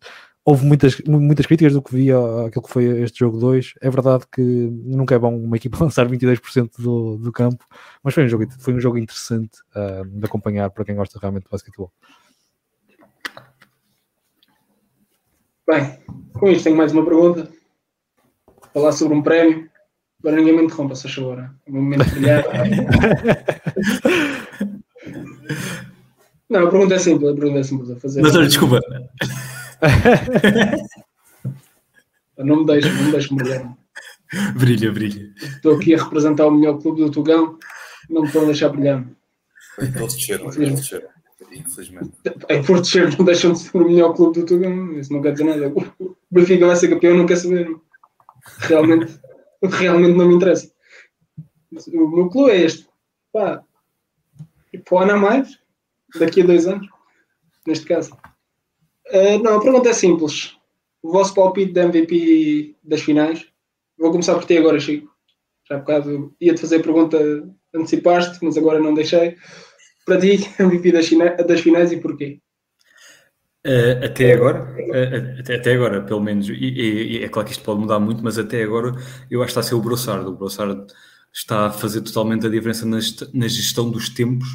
[0.49, 3.74] houve muitas, muitas críticas do que via aquilo que foi este jogo 2.
[3.82, 7.62] É verdade que nunca é bom uma equipa lançar 22% do, do campo,
[8.03, 11.44] mas foi um jogo, foi um jogo interessante uh, de acompanhar para quem gosta realmente
[11.44, 11.92] de basquetebol.
[15.68, 15.99] Bem,
[16.32, 17.51] com isto tenho mais uma pergunta.
[18.72, 19.68] Falar sobre um prémio.
[20.20, 21.55] Agora ninguém me interrompa, se achou agora.
[21.66, 22.42] É meu momento de brilhar.
[26.49, 27.30] Não, a pergunta é simples.
[27.30, 28.22] A pergunta é simples a fazer.
[28.22, 28.80] Mas olha, desculpa,
[32.38, 33.76] Não me deixes, não me deixes brilhar.
[34.54, 35.34] brilha, brilha.
[35.42, 37.58] Estou aqui a representar o melhor clube do Tugão.
[38.08, 39.04] Não me estão a deixar brilhar.
[39.78, 41.08] Eles desceram, eles desceram.
[41.52, 42.12] Infelizmente.
[42.48, 44.98] Em Porto Cheiro não deixam de ser o melhor clube do Tugão.
[44.98, 45.72] Isso não quer dizer nada.
[45.98, 47.68] O Benfica vai ser campeão, não quer saber.
[48.58, 49.18] Realmente,
[49.62, 50.70] realmente não me interessa.
[51.92, 52.88] O meu clube é este.
[53.32, 53.62] Pá,
[54.72, 55.58] e para o ano a mais,
[56.18, 56.86] daqui a dois anos,
[57.66, 58.16] neste caso.
[59.12, 60.56] Ah, não, a pergunta é simples.
[61.02, 63.46] O vosso palpite de MVP das finais.
[63.98, 65.09] Vou começar por ti agora, Chico.
[65.68, 67.18] Já há bocado ia-te fazer a pergunta,
[67.74, 69.36] antecipaste, mas agora não deixei.
[70.04, 71.11] Para ti, MVP das,
[71.46, 72.40] das finais e porquê?
[73.66, 76.54] Uh, até agora, uh, até, até agora, pelo menos, e-
[77.18, 78.92] e é claro que isto pode mudar muito, mas até agora
[79.30, 80.26] eu acho que está a ser o Brossard.
[80.26, 80.86] O Brossard
[81.32, 84.48] está a fazer totalmente a diferença na, gest- na gestão dos tempos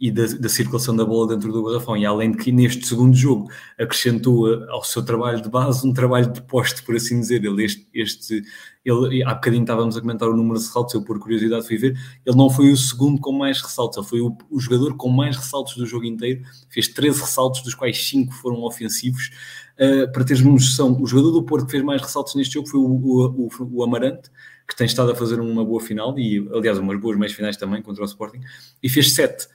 [0.00, 1.94] e da, da circulação da bola dentro do garrafão.
[1.94, 6.32] E além de que neste segundo jogo acrescentou ao seu trabalho de base um trabalho
[6.32, 7.44] de poste, por assim dizer.
[7.44, 8.42] Ele, este, este,
[8.82, 11.98] ele, há bocadinho estávamos a comentar o número de ressaltos, eu por curiosidade fui ver,
[12.24, 15.36] ele não foi o segundo com mais ressaltos, ele foi o, o jogador com mais
[15.36, 19.30] ressaltos do jogo inteiro, fez 13 ressaltos, dos quais 5 foram ofensivos.
[19.78, 22.68] Uh, para teres uma noção, o jogador do Porto que fez mais ressaltos neste jogo
[22.68, 24.30] foi o, o, o Amarante,
[24.70, 27.82] que tem estado a fazer uma boa final, e aliás umas boas meias finais também
[27.82, 28.40] contra o Sporting,
[28.80, 29.48] e fez 7.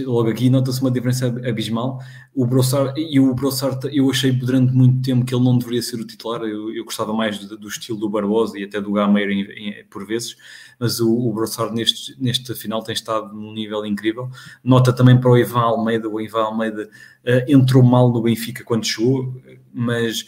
[0.00, 2.00] Logo aqui nota-se uma diferença abismal.
[2.34, 6.00] O Brossard, e o Brossard, eu achei durante muito tempo que ele não deveria ser
[6.00, 6.42] o titular.
[6.42, 9.84] Eu, eu gostava mais do, do, estilo do Barbosa e até do Gameiro em, em,
[9.84, 10.36] por vezes,
[10.76, 14.28] mas o, o Brossard neste, neste final tem estado num nível incrível.
[14.64, 16.08] Nota também para o Ivan Almeida.
[16.08, 16.90] O Ivan Almeida
[17.24, 19.40] uh, entrou mal no Benfica quando chegou,
[19.72, 20.24] mas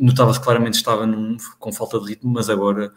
[0.00, 2.90] notava-se claramente estava num, com falta de ritmo, mas agora.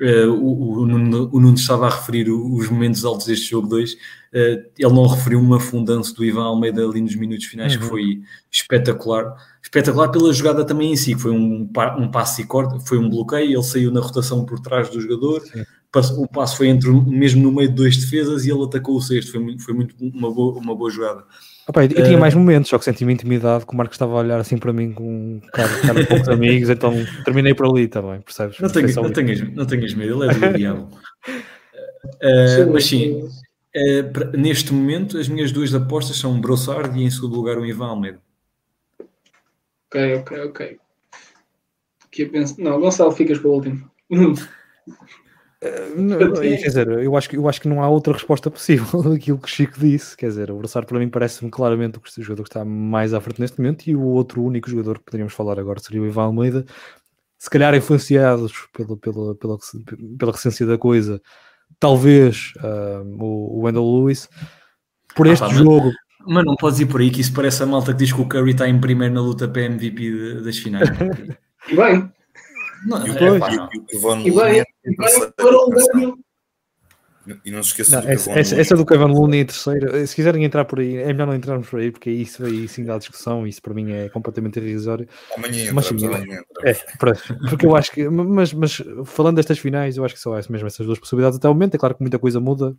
[0.00, 3.92] Uh, o, o, Nuno, o Nuno estava a referir os momentos altos deste jogo 2.
[3.92, 3.96] Uh,
[4.32, 7.80] ele não referiu uma afundança do Ivan Almeida ali nos minutos finais uhum.
[7.80, 9.36] que foi espetacular.
[9.62, 13.10] Espetacular pela jogada também em si, que foi um, um passe e corte, foi um
[13.10, 15.42] bloqueio, ele saiu na rotação por trás do jogador,
[16.16, 19.32] o passe foi entre mesmo no meio de dois defesas e ele atacou o sexto.
[19.32, 21.24] Foi, muito, foi muito uma, boa, uma boa jogada.
[21.66, 24.40] Opa, eu tinha mais momentos, só que senti-me intimidado que o Marcos estava a olhar
[24.40, 26.92] assim para mim com um cara, cara de poucos amigos, então
[27.24, 28.58] terminei por ali também, percebes?
[28.58, 30.88] Não, tenho, não, tenhas, não tenhas medo, ele é do diabo.
[31.28, 37.10] uh, mas sim, uh, pra, neste momento as minhas duas apostas são Brossard e em
[37.10, 38.20] segundo lugar o Ivan Almeida.
[39.86, 40.78] Ok, ok, ok.
[42.04, 42.60] Aqui eu penso...
[42.60, 43.88] Não, Gonçalo, ficas para o último.
[45.94, 49.38] Não, quer dizer, eu acho, que, eu acho que não há outra resposta possível daquilo
[49.38, 50.16] que o Chico disse.
[50.16, 53.40] Quer dizer, o Brassar para mim parece-me claramente o jogador que está mais à frente
[53.40, 56.64] neste momento e o outro único jogador que poderíamos falar agora seria o Ivan Almeida.
[57.38, 59.58] Se calhar influenciados pela, pela, pela,
[60.18, 61.20] pela recência da coisa,
[61.78, 64.28] talvez uh, o, o Wendell Lewis.
[65.14, 65.90] Por este ah, jogo,
[66.26, 68.26] mas não podes ir por aí, que isso parece a malta que diz que o
[68.26, 70.88] Curry está em primeiro na luta para MVP das finais.
[71.68, 72.10] e bem.
[72.86, 74.64] Não, e, é, pá, e, e, e bem,
[77.44, 80.44] e não se esqueça não, essa, essa, essa, do Kevin Looney em terceiro, se quiserem
[80.44, 83.46] entrar por aí, é melhor não entrarmos por aí, porque isso aí sim dá discussão,
[83.46, 85.06] isso para mim é completamente irrisório.
[85.36, 86.74] Amanhã mas, sim, amanhã é,
[87.48, 90.66] porque eu acho que, mas, mas falando destas finais, eu acho que só há mesmo
[90.66, 92.74] essas duas possibilidades até o momento, é claro que muita coisa muda,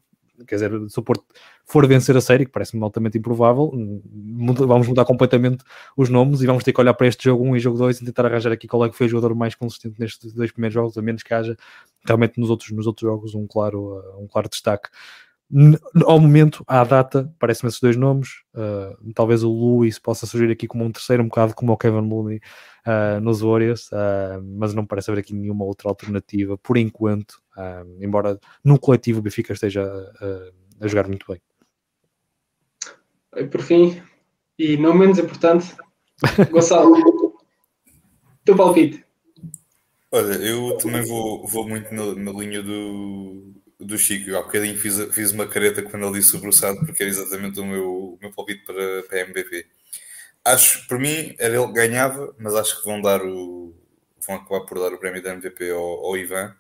[0.46, 1.24] quer dizer, se o Porto
[1.66, 3.72] for vencer a série, que parece-me altamente improvável,
[4.68, 5.64] vamos mudar completamente
[5.96, 8.06] os nomes e vamos ter que olhar para este jogo 1 e jogo 2 e
[8.06, 10.98] tentar arranjar aqui qual é que foi o jogador mais consistente nestes dois primeiros jogos,
[10.98, 11.56] a menos que haja
[12.06, 14.90] realmente nos outros, nos outros jogos um claro, um claro destaque.
[16.06, 18.42] Ao momento, à data, parecem-me esses dois nomes.
[18.54, 22.08] Uh, talvez o Luís possa surgir aqui como um terceiro, um bocado como o Kevin
[22.08, 22.40] Looney
[22.88, 27.41] uh, nos Warriors, uh, mas não parece haver aqui nenhuma outra alternativa por enquanto,
[28.00, 29.84] embora no coletivo o Benfica esteja
[30.80, 31.42] a jogar muito bem.
[33.36, 34.02] E por fim,
[34.60, 35.76] e não menos importante,
[36.52, 36.96] Gonçalo,
[38.44, 39.06] teu palpite.
[40.12, 44.30] Olha, eu também vou, vou muito na, na linha do, do Chico.
[44.30, 47.60] Eu há bocadinho fiz, fiz uma careta quando ele disse o Bruçado, porque era exatamente
[47.60, 49.66] o meu, o meu palpite para, para a MVP.
[50.44, 53.74] Acho, por mim, era ele que ganhava, mas acho que vão dar o.
[54.28, 56.56] vão acabar por dar o prémio da MVP ao, ao Ivan.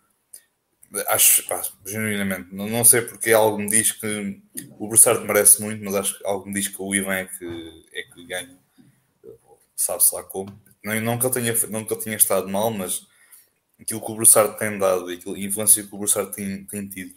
[1.08, 4.42] Acho, pá, genuinamente, não, não sei porque algo me diz que
[4.78, 7.86] o Broussard merece muito, mas acho que algo me diz que o Ivan é que,
[7.94, 8.60] é que ganha.
[9.76, 10.62] Sabe-se lá como.
[10.84, 13.08] Não, não, que ele tenha, não que tenha estado mal, mas
[13.80, 17.16] aquilo que o Broussard tem dado a influência que o Broussard tem, tem tido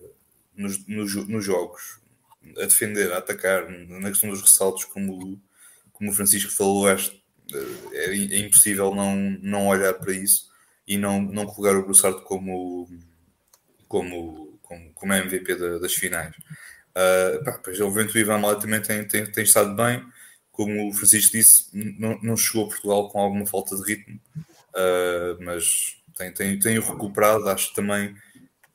[0.00, 0.10] eh,
[0.54, 1.98] nos, nos, nos, jogos,
[2.58, 5.40] a defender, a atacar, na questão dos ressaltos, como,
[5.92, 7.12] como o Francisco falou, acho,
[7.92, 10.50] é, é impossível não, não olhar para isso
[10.86, 12.88] e não, não colocar o Broussard como,
[13.88, 16.34] como, como, como MVP da, das finais.
[16.96, 20.02] Uh, pá, pois, obviamente o Ivan Malha também tem, tem, tem estado bem,
[20.50, 21.68] como o Francisco disse,
[21.98, 24.18] não, chegou a Portugal com alguma falta de ritmo,
[24.74, 27.48] uh, mas tem, tem, tem recuperado.
[27.48, 28.16] Acho também,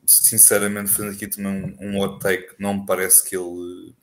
[0.06, 3.94] sinceramente, fazendo aqui também um, um hot take, não me parece que ele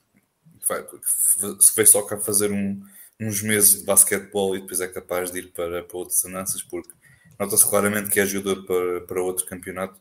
[1.58, 2.80] se veio só cá fazer um,
[3.18, 6.90] uns meses de basquetebol e depois é capaz de ir para, para outras andanças, porque
[7.38, 10.00] nota-se claramente que é jogador para, para outro campeonato,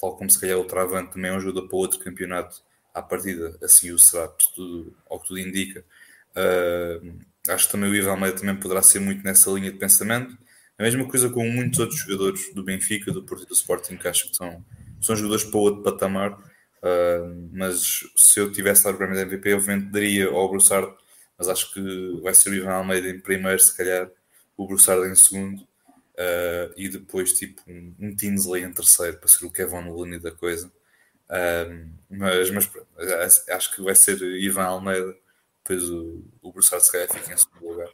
[0.00, 2.62] tal como se calhar o Travante também é jogador para outro campeonato
[2.94, 5.84] à partida, assim o será, tudo, ao que tudo indica.
[6.30, 7.18] Uh,
[7.48, 10.36] acho que também o Ivan Almeida também poderá ser muito nessa linha de pensamento.
[10.78, 14.06] A mesma coisa com muitos outros jogadores do Benfica, do Porto e do Sporting, que
[14.06, 14.64] acho que são,
[15.00, 16.32] são jogadores para outro patamar.
[16.32, 20.94] Uh, mas se eu tivesse lá o prémio da MVP, eu daria ao Broussard,
[21.36, 24.08] mas acho que vai ser o Ivan Almeida em primeiro, se calhar
[24.56, 25.67] o Broussard em segundo,
[26.18, 30.32] uh, e depois tipo um, um Tinsley em terceiro para ser o Kevin Looney da
[30.32, 30.70] coisa.
[31.30, 32.68] Uh, mas, mas
[33.50, 35.14] acho que vai ser Ivan Almeida,
[35.62, 37.88] depois o, o Broussard se calhar fica em segundo lugar.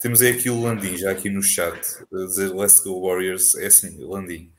[0.00, 1.78] Temos aí aqui o Landim, já aqui no chat,
[2.12, 3.54] a dizer Let's Go Warriors.
[3.56, 4.52] É assim, Landim.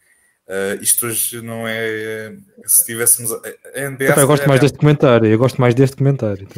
[0.47, 2.33] Uh, isto hoje não é.
[2.65, 3.31] Se tivéssemos.
[3.33, 5.27] A NBA eu gosto mais deste comentário.
[5.27, 6.47] Eu gosto mais deste comentário.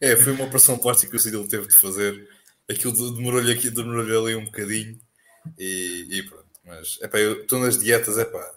[0.00, 2.28] é, foi uma operação plástica que o Cidil teve de fazer.
[2.70, 4.96] Aquilo demorou-lhe aqui, demorou-lhe ali um bocadinho.
[5.58, 6.46] E, e pronto.
[6.64, 8.48] Mas é pá, eu estou nas dietas, é pá.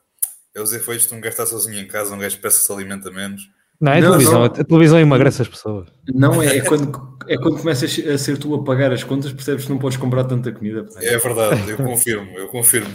[0.56, 3.10] É os efeitos de um gajo estar sozinho em casa, um gajo peça se alimenta
[3.10, 3.50] menos.
[3.82, 4.34] Não, é a televisão.
[4.34, 4.46] Não.
[4.46, 5.90] A televisão emagrece as pessoas.
[6.14, 9.66] Não, é, é, quando, é quando começas a ser tu a pagar as contas, percebes
[9.66, 10.88] que não podes comprar tanta comida.
[11.02, 12.94] É verdade, eu confirmo, eu confirmo.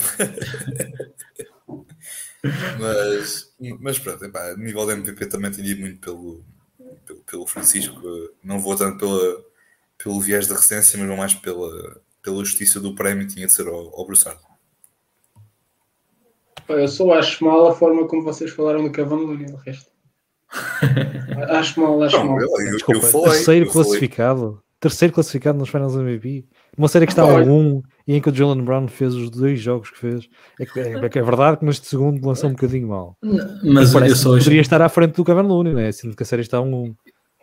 [2.80, 6.44] mas, mas pronto, epá, a nível da MPP também tenho ido muito pelo,
[7.04, 8.00] pelo, pelo, Francisco.
[8.42, 9.44] Não vou tanto pela,
[10.02, 13.66] pelo viés da recência, mas vou mais pela, pela justiça do prémio, tinha de ser
[13.66, 14.40] ao, ao Broussard.
[16.68, 19.90] Eu só acho mal a forma como vocês falaram do Cavani no resto.
[21.50, 22.40] acho mal, acho não, mal.
[22.40, 24.40] Eu, eu, Desculpa, eu falei, terceiro classificado.
[24.40, 24.58] Falei.
[24.80, 26.44] Terceiro classificado nos Finals MVP.
[26.76, 29.58] Uma série que está a um e em que o Jalen Brown fez os dois
[29.58, 30.28] jogos que fez.
[30.60, 33.16] É, que, é, é, é verdade que neste segundo lançou um bocadinho mal.
[33.64, 35.90] Mas eu só poderia estar à frente do Kevin Looney, né?
[35.90, 36.94] sendo que a série está a um.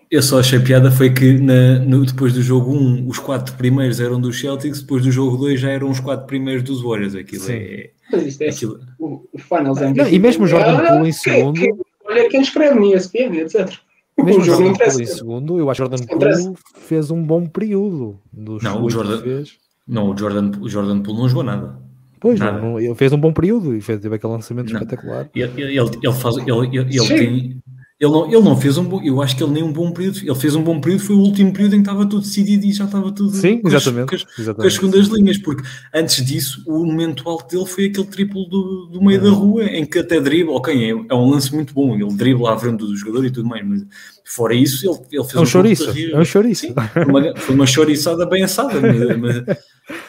[0.09, 3.99] Eu só achei piada foi que na, no, depois do jogo 1 os quatro primeiros
[3.99, 7.15] eram dos Celtics, depois do jogo 2 já eram os quatro primeiros dos Warriors.
[7.15, 7.53] Aquilo Sim.
[7.53, 7.89] é.
[8.11, 8.79] Mas isto é aquilo...
[8.99, 9.79] o, o Finals.
[9.95, 11.59] Não, e mesmo o Jordan Poole em segundo.
[12.05, 13.73] Olha quem escreve no ESPN, etc.
[14.17, 15.01] Mesmo o jogo não interessa.
[15.01, 19.21] Em segundo, eu acho que Jordan Poole fez um bom período dos não, o Jordan,
[19.21, 19.57] fez.
[19.87, 21.83] Não, o Jordan, o Jordan Poole não jogou nada.
[22.19, 22.59] Pois, Nada.
[22.59, 24.79] não, não- ele fez um bom período e fez, teve aquele lançamento Não.
[24.81, 25.29] espetacular.
[25.35, 27.61] Ele, ele, ele- faz, ele, ele, ele tem.
[27.97, 29.01] Ele não, ele não fez um bom.
[29.01, 30.19] Eu acho que ele nem um bom período.
[30.21, 32.73] Ele fez um bom período, foi o último período em que estava tudo decidido e
[32.73, 33.31] já estava tudo.
[33.37, 34.09] Sim, com as- exatamente.
[34.09, 34.73] com as- exatamente.
[34.73, 39.21] segundas linhas, porque antes disso o momento alto dele foi aquele triplo do, do meio
[39.23, 42.53] da rua em que até dribla, ok, é, é um lance muito bom, ele dribla
[42.53, 43.85] à frente do jogador e tudo mais, mas
[44.25, 45.89] fora isso ele, ele fez É um jogo chouriço.
[46.13, 46.61] É um chouriço.
[46.67, 49.17] Sim, foi uma, foi uma chouriçada bem assada, mas,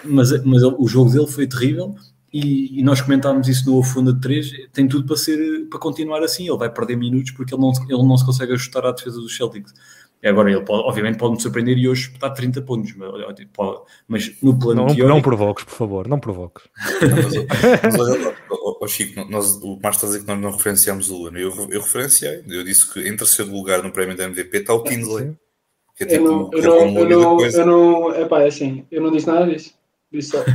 [0.04, 1.94] mas, mas, mas o jogo dele foi terrível
[2.40, 6.22] e, e nós comentámos isso no Ofunda de 3, tem tudo para ser para continuar
[6.22, 8.92] assim, ele vai perder minutos porque ele não, se- ele não se consegue ajustar à
[8.92, 9.72] defesa dos Celtics.
[10.22, 13.10] E agora ele pode, obviamente pode-me surpreender e hoje está a 30 pontos, mas,
[13.52, 16.64] pode- mas no plano Não, não teórico, provoques, por favor, não provoques.
[18.50, 21.38] Não, ó, Chico, nós, o Marcos está a dizer que nós não referenciámos o Luna.
[21.38, 24.82] Eu, eu referenciei, eu disse que em terceiro lugar no prémio da MVP está o
[24.82, 25.34] Tinsley.
[25.96, 27.54] Que é Eu não, tipo, eu é não, como eu não, depois.
[27.54, 29.74] eu não, epá, é assim, eu não disse nada disso.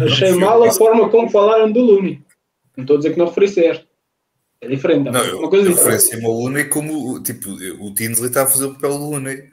[0.06, 2.24] Achei mal a forma como falaram do Looney.
[2.78, 3.88] Não estou a dizer que não ser.
[4.62, 5.10] É diferente.
[5.10, 5.92] Não, é eu, uma coisa eu diferente.
[5.94, 9.44] referenciei-me ao Looney como tipo, o Tinsley está a fazer o papel do Looney.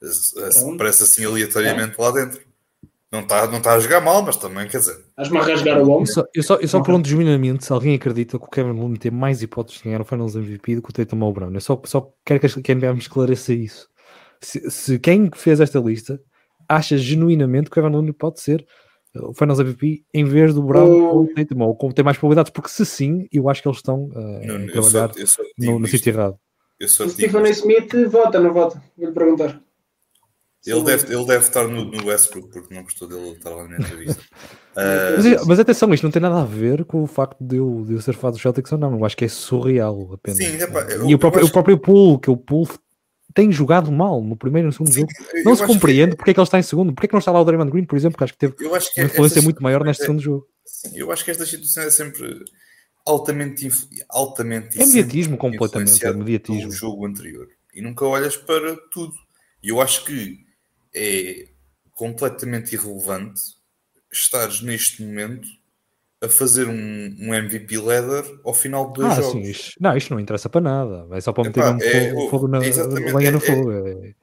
[0.00, 0.78] Pronto.
[0.78, 2.40] Parece assim aleatoriamente lá dentro.
[3.12, 4.96] Não está, não está a jogar mal, mas também quer dizer.
[5.10, 6.02] Estás-me a rasgar o ombro.
[6.02, 8.98] Eu só, eu só, eu só pergunto genuinamente se alguém acredita que o Kevin Looney
[8.98, 11.52] tem mais hipóteses de ganhar o Finals MVP do que o Tatum ou o Brown.
[11.52, 13.88] Eu só, só quero que, a- que a NBA me esclareça isso.
[14.40, 16.20] Se, se quem fez esta lista
[16.68, 18.64] acha genuinamente que o Kevin Looney pode ser
[19.16, 22.16] o Finals MVP em vez do Brown O- ou do Tatum, ou como tem mais
[22.16, 25.12] probabilidades, porque se sim, eu acho que eles estão uh, Não, a eu só, trabalhar
[25.18, 26.38] eu só no, no sítio errado.
[26.78, 27.68] eu só O Stephen isto.
[27.68, 28.82] Smith vota, não vota?
[28.96, 29.60] Vou-lhe perguntar.
[30.66, 33.78] Ele deve, ele deve estar no, no Westbrook porque não gostou dele estar lá na
[33.78, 34.22] entrevista.
[34.76, 37.82] Ah, Mas, mas atenção, isto não tem nada a ver com o facto de eu,
[37.86, 38.92] de eu ser fã dos Celtics ou não.
[38.96, 40.38] Eu acho que é surreal apenas.
[40.38, 42.68] Sim, epá, eu- e o próprio, acho o próprio Pool, que o Pool
[43.34, 45.12] tem jogado mal no primeiro e no segundo sim, jogo.
[45.44, 46.92] Não se acho que- compreende porque é que ele está em segundo.
[46.92, 48.52] Porque é que não está lá o Draymond Green, por exemplo, que acho que teve
[48.74, 50.48] acho que uma influência estas muito maior neste situações segundo jogo.
[50.64, 52.44] é- sim, eu acho que esta situação é sempre
[53.06, 56.60] altamente, influ- altamente É mediatismo completamente, é mediatismo.
[56.62, 59.14] pelo jogo anterior e nunca olhas para tudo.
[59.62, 60.38] E eu acho que
[60.94, 61.48] é
[61.92, 63.40] completamente irrelevante
[64.12, 65.46] estares neste momento
[66.22, 69.32] a fazer um, um MVP leather ao final de dois Ah, jogos.
[69.32, 71.06] sim, isto, não, isto não interessa para nada.
[71.12, 73.72] É só para meter Epá, mesmo é, fogo, o- fogo na, lenha no é- fogo.
[73.72, 74.14] É-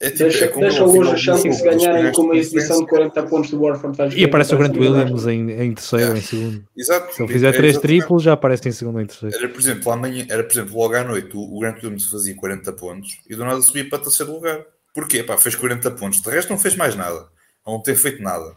[0.00, 3.10] É tipo, Deixa, é como deixa hoje os Celtics ganharem com uma exibição de conferência.
[3.20, 4.16] 40 pontos do Warford.
[4.16, 6.64] E aparece o Grant parece Williams em, em terceiro ou em segundo.
[6.76, 7.12] Exato.
[7.16, 9.34] Se ele fizer É três triplos, já aparece em segundo ou em terceiro.
[9.36, 12.32] Era, por exemplo, amanhã, era, por exemplo, logo à noite, o, o Grant Williams fazia
[12.36, 14.64] 40 pontos e do nada subia para terceiro lugar.
[14.94, 15.24] Porquê?
[15.24, 16.20] Pá, fez 40 pontos.
[16.22, 17.26] De resto não fez mais nada.
[17.66, 18.54] Não tem feito nada.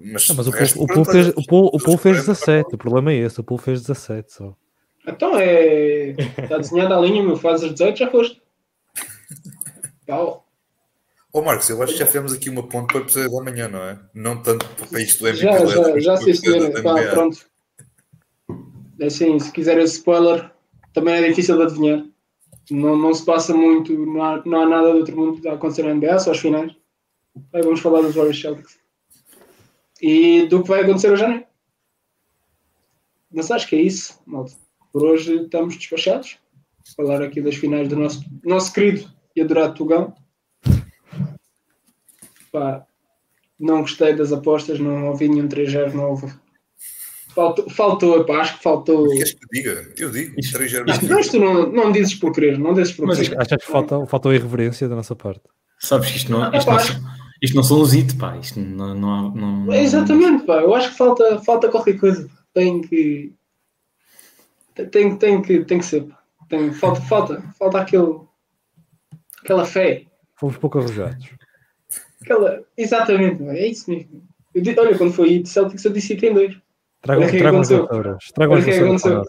[0.00, 2.32] Mas, Não, mas o resto, o pronto, Pool fez, o Pool, o Pool fez 40
[2.32, 2.74] 17.
[2.74, 3.40] O problema é esse.
[3.40, 4.56] O Pool fez 17 só.
[5.06, 6.10] Então é.
[6.38, 7.36] Está desenhada a linha, meu.
[7.36, 8.40] Faz as 18, já foste.
[10.06, 10.46] Pau.
[11.32, 13.68] Ó Marcos, eu acho que já fizemos aqui uma ponte para o episódio da manhã,
[13.68, 13.98] não é?
[14.12, 16.70] Não tanto para isto do MVP Já, já, já o episódio senhora.
[16.70, 17.46] da Pá, pronto.
[18.98, 20.50] É assim, se quiser esse spoiler,
[20.92, 22.04] também é difícil de adivinhar.
[22.70, 25.84] Não, não se passa muito, não há, não há nada de outro mundo a acontecer
[25.84, 26.72] na NBA, só as finais.
[27.52, 28.79] Aí vamos falar dos Warriors Celtics.
[30.02, 31.46] E do que vai acontecer hoje à noite.
[33.32, 34.52] Mas acho que é isso, malta.
[34.92, 36.38] Por hoje estamos despachados.
[36.96, 40.12] Falar aqui das finais do nosso, nosso querido e adorado Tugão.
[42.50, 42.84] Pá,
[43.58, 46.32] não gostei das apostas, não ouvi nenhum 3-0, não houve.
[47.32, 49.08] Faltou, faltou pá, acho que faltou.
[49.10, 49.92] Queres que diga?
[49.96, 50.34] Eu digo.
[50.34, 53.40] 3 0 Isto, mas tu não, não dizes por querer, não dizes por Mas querer.
[53.40, 55.42] Achas que falta, falta a irreverência da nossa parte?
[55.78, 56.82] Sabes que isto não, Ah, isto não, pá.
[56.82, 57.00] são,
[57.42, 58.36] isto não são os IT, pá.
[58.36, 60.60] Isto não, não, há- não, não- É Exatamente, pá.
[60.60, 62.28] Eu acho que falta, falta qualquer coisa.
[62.54, 63.32] Tem que.
[64.90, 66.04] Tem, tem, que, tem que ser.
[66.04, 66.18] pá.
[66.48, 68.20] Tem, falta, falta, falta aquele,
[69.42, 70.04] aquela fé.
[70.36, 71.28] Fomos pouco arrojados.
[72.22, 74.22] Aquela, exatamente, pá, é isso mesmo.
[74.54, 76.56] Eu di- olha, quando foi de Celtics, eu disse que tem dois.
[77.02, 77.86] Tragam, Olha o que tragam as aconteceu.
[77.86, 78.24] vassouras.
[78.34, 79.26] Tragam Olha as o que é que vassouras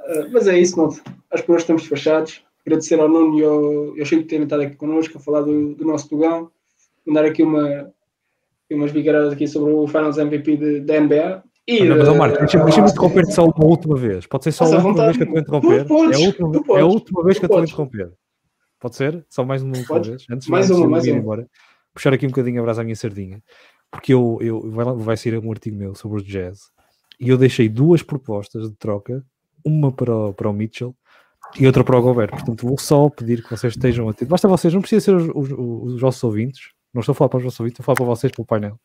[0.00, 0.18] nós.
[0.26, 1.02] Uh, mas é isso, malta.
[1.30, 2.42] Acho que hoje estamos despachados.
[2.68, 5.74] Agradecer ao Nuno e ao, e ao Chico terem estado aqui connosco a falar do,
[5.74, 6.50] do nosso Tugão.
[7.06, 7.90] Mandar aqui uma,
[8.70, 11.42] umas bigaradas aqui sobre o Finals MVP da NBA.
[11.66, 14.26] E, Olha, mas, uh, Marco, deixa-me deixa interromper-te só uma última vez.
[14.26, 15.86] Pode ser só a última vez que eu te vou interromper.
[15.86, 17.70] Podes, é, a última, tu é a podes, última vez que eu vou podes.
[17.72, 18.12] interromper.
[18.78, 19.24] Pode ser?
[19.30, 20.10] Só mais uma última Podes.
[20.10, 20.26] vez?
[20.30, 21.16] Antes, Mais antes uma, mais uma.
[21.16, 21.48] embora.
[21.94, 23.42] Puxar aqui um bocadinho a brasa à minha sardinha.
[23.90, 26.58] Porque eu, eu, vai, lá- vai sair um artigo meu sobre os jazz.
[27.18, 29.24] E eu deixei duas propostas de troca.
[29.64, 30.94] Uma para o, para o Mitchell
[31.58, 32.30] e outra para o Gobert.
[32.30, 34.28] Portanto, vou só pedir que vocês estejam atentos.
[34.28, 35.50] Basta vocês, não precisa ser os, os,
[35.94, 36.70] os vossos ouvintes.
[36.92, 38.46] Não estou a falar para os vossos ouvintes, estou a falar para vocês, para o
[38.46, 38.80] painel.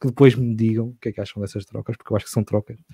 [0.00, 2.30] Que depois me digam o que é que acham dessas trocas, porque eu acho que
[2.30, 2.84] são trocas que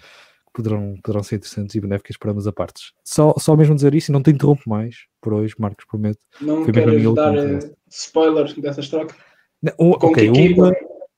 [0.52, 2.92] poderão, poderão ser interessantes e benéficas para ambas as partes.
[3.04, 6.20] Só, só mesmo dizer isso e não te interrompo mais por hoje, Marcos, prometo.
[6.40, 9.16] Não Foi queres minha dar última uh, spoilers dessas trocas?
[9.62, 10.72] Não, um- Com ok, uma,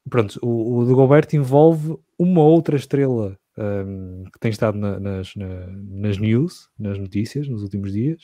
[0.09, 5.35] pronto, o, o do Gobert envolve uma outra estrela um, que tem estado na, nas,
[5.35, 8.21] na, nas news, nas notícias, nos últimos dias.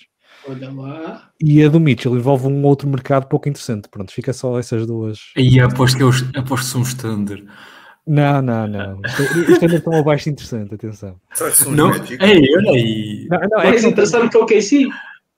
[0.48, 1.30] Olha lá.
[1.42, 3.88] E a do Mitchell envolve um outro mercado pouco interessante.
[3.88, 5.18] Pronto, fica só essas duas.
[5.36, 7.44] E aposto que, é os, aposto que são Thunder.
[8.06, 9.00] Não, não, não.
[9.48, 11.20] Isto ainda tão abaixo interessante, atenção.
[11.68, 13.26] Não, ei, olha aí.
[13.30, 14.88] Não, não, é Mais interessante que o KC.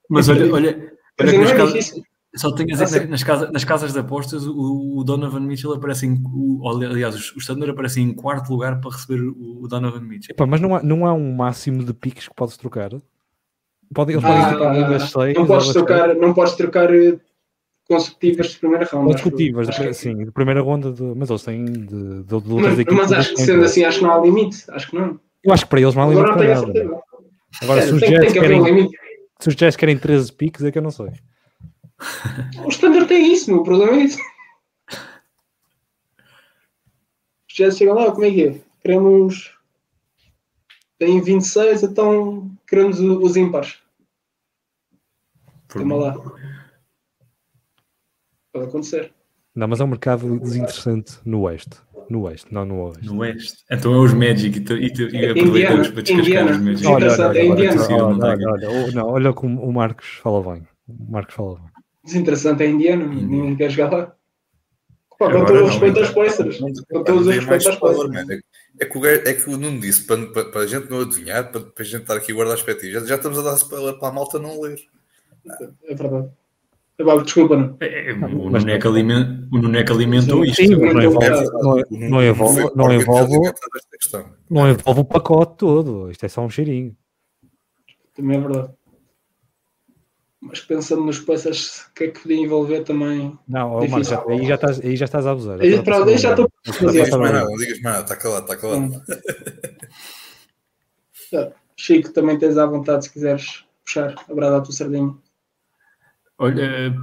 [0.09, 1.93] Mas olha, olha, olha que casas,
[2.35, 6.05] só tenho a dizer, nas, casas, nas casas de apostas, o, o Donovan Mitchell aparece
[6.05, 6.21] em.
[6.33, 10.33] O, aliás, os, os Thunder aparecem em quarto lugar para receber o, o Donovan Mitchell.
[10.33, 12.91] Epá, mas não há, não há um máximo de piques que podes trocar?
[13.93, 15.35] Pode, eles podem Ah, trocar um das seis.
[15.37, 17.19] não, podes trocar, não podes trocar eh,
[17.87, 19.13] consecutivas de primeira ronda.
[19.13, 22.33] acho consecutivas, Acho que- sim, de primeira ronda, de, mas eles têm de, de, de
[22.35, 22.95] outras Mas, equipas.
[22.97, 24.63] mas acho que sendo assim, acho que não há limite.
[24.71, 25.19] Acho que não.
[25.43, 26.73] Eu acho que para eles não há Agora limite não tenho nada.
[26.73, 27.01] certeza.
[27.61, 28.97] Agora, se É, os tem, tem Jets que haver um querem, limite.
[29.39, 31.07] se os Jets querem 13 piques, é que eu não sei.
[32.67, 34.19] Os Thunder têm isso, meu problema é isso.
[37.49, 38.61] Os Jets chegam lá, como é que é?
[38.81, 39.53] Queremos.
[40.97, 43.79] Têm 26, então queremos o- os ímpares.
[45.67, 46.13] Toma lá.
[48.53, 49.13] Pode acontecer.
[49.53, 51.77] Não, mas é um mercado desinteressante no Oeste.
[52.09, 53.05] No Oeste, não no Oeste.
[53.05, 53.63] No Oeste.
[53.71, 56.51] Então é os Magic e, te- e, te- e Indiana, aproveitamos para descascar Indiana.
[56.51, 56.83] os Magic.
[56.85, 57.77] Sim, interessante, é Indiana.
[57.83, 58.49] Sim, não olha, tenho.
[58.51, 60.67] olha, olha, não, olha como o Marcos fala bem.
[60.87, 61.74] O Marcos fala bem.
[62.05, 64.15] Desinteressante é indiano, ninguém quer jogar lá.
[65.17, 66.09] Pá, com todo o respeito aos.
[66.11, 66.59] Pacers.
[66.59, 68.29] Com todos os dei mais respeitos aos Pacers.
[68.29, 71.01] É, é que o é que o Nuno disse para, para, para a gente não
[71.01, 73.01] adivinhar, para, para a gente estar aqui a guardar expectativas.
[73.03, 74.77] Já, já estamos a dar spoiler para a malta não ler.
[75.85, 76.29] É verdade.
[76.97, 77.77] É, pá, Desculpa, não.
[77.79, 80.55] É, é, o Nuneco aliment- o Nuneco alimentou isto.
[80.55, 82.61] Sim, Não envolve, não, O Nuno envolve,
[84.49, 86.11] não envolve o pacote todo.
[86.11, 86.95] Isto é só um cheirinho.
[88.13, 88.69] Também é verdade.
[90.47, 91.25] Mas pensando nos o
[91.95, 93.37] que é que podia envolver também.
[93.47, 95.59] Não, ó, Marcos, já, aí, já estás, aí já estás a abusar.
[95.59, 96.47] Aí, pronto, aí já estou.
[96.81, 98.83] Não digas mais nada, não digas mais nada, está calado, está calado.
[98.83, 99.01] Hum.
[101.33, 101.51] é.
[101.75, 105.15] Chico, também tens à vontade se quiseres puxar a brada à tua sardinha.
[106.37, 106.93] Olha,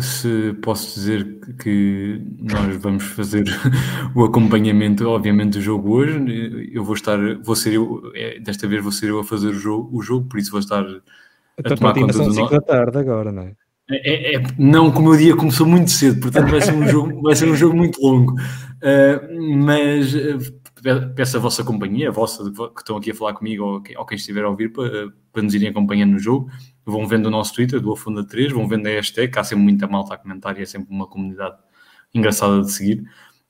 [0.00, 3.44] se posso dizer que nós vamos fazer
[4.14, 6.70] o acompanhamento, obviamente, do jogo hoje.
[6.72, 9.54] Eu vou estar, vou ser eu, é, desta vez vou ser eu a fazer o
[9.54, 10.84] jogo, o jogo por isso vou estar
[11.58, 13.52] Então, tomar ainda conta são do 5 no- da tarde agora, não é?
[13.88, 17.36] É, é- não, como o dia começou muito cedo, portanto vai ser um jogo, vai
[17.36, 18.32] ser um jogo muito longo.
[18.34, 20.38] Uh, mas uh,
[20.82, 23.96] pe- peço a vossa companhia, a vossa que estão aqui a falar comigo ou, que-
[23.96, 26.50] ou quem estiver a ouvir para, para nos irem acompanhando no jogo.
[26.84, 29.62] Vão vendo o nosso Twitter, do Afunda 3, vão vendo a hashtag, que há sempre
[29.64, 31.56] muita malta a comentar e é sempre uma comunidade
[32.12, 33.04] engraçada de seguir.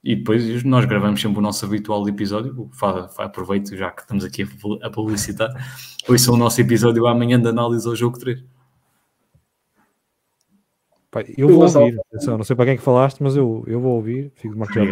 [0.08, 2.70] E depois nós gravamos sempre o nosso habitual episódio.
[3.18, 5.50] Aproveito, já que estamos aqui a pu- a publicitar.
[6.08, 8.40] Hoje são o nosso episódio amanhã de análise ao jogo 3.
[11.10, 11.98] Pá, eu vou ouvir.
[12.12, 14.30] Atenção, não sei para quem é que falaste, mas eu, eu vou ouvir.
[14.36, 14.84] Fico de marcar.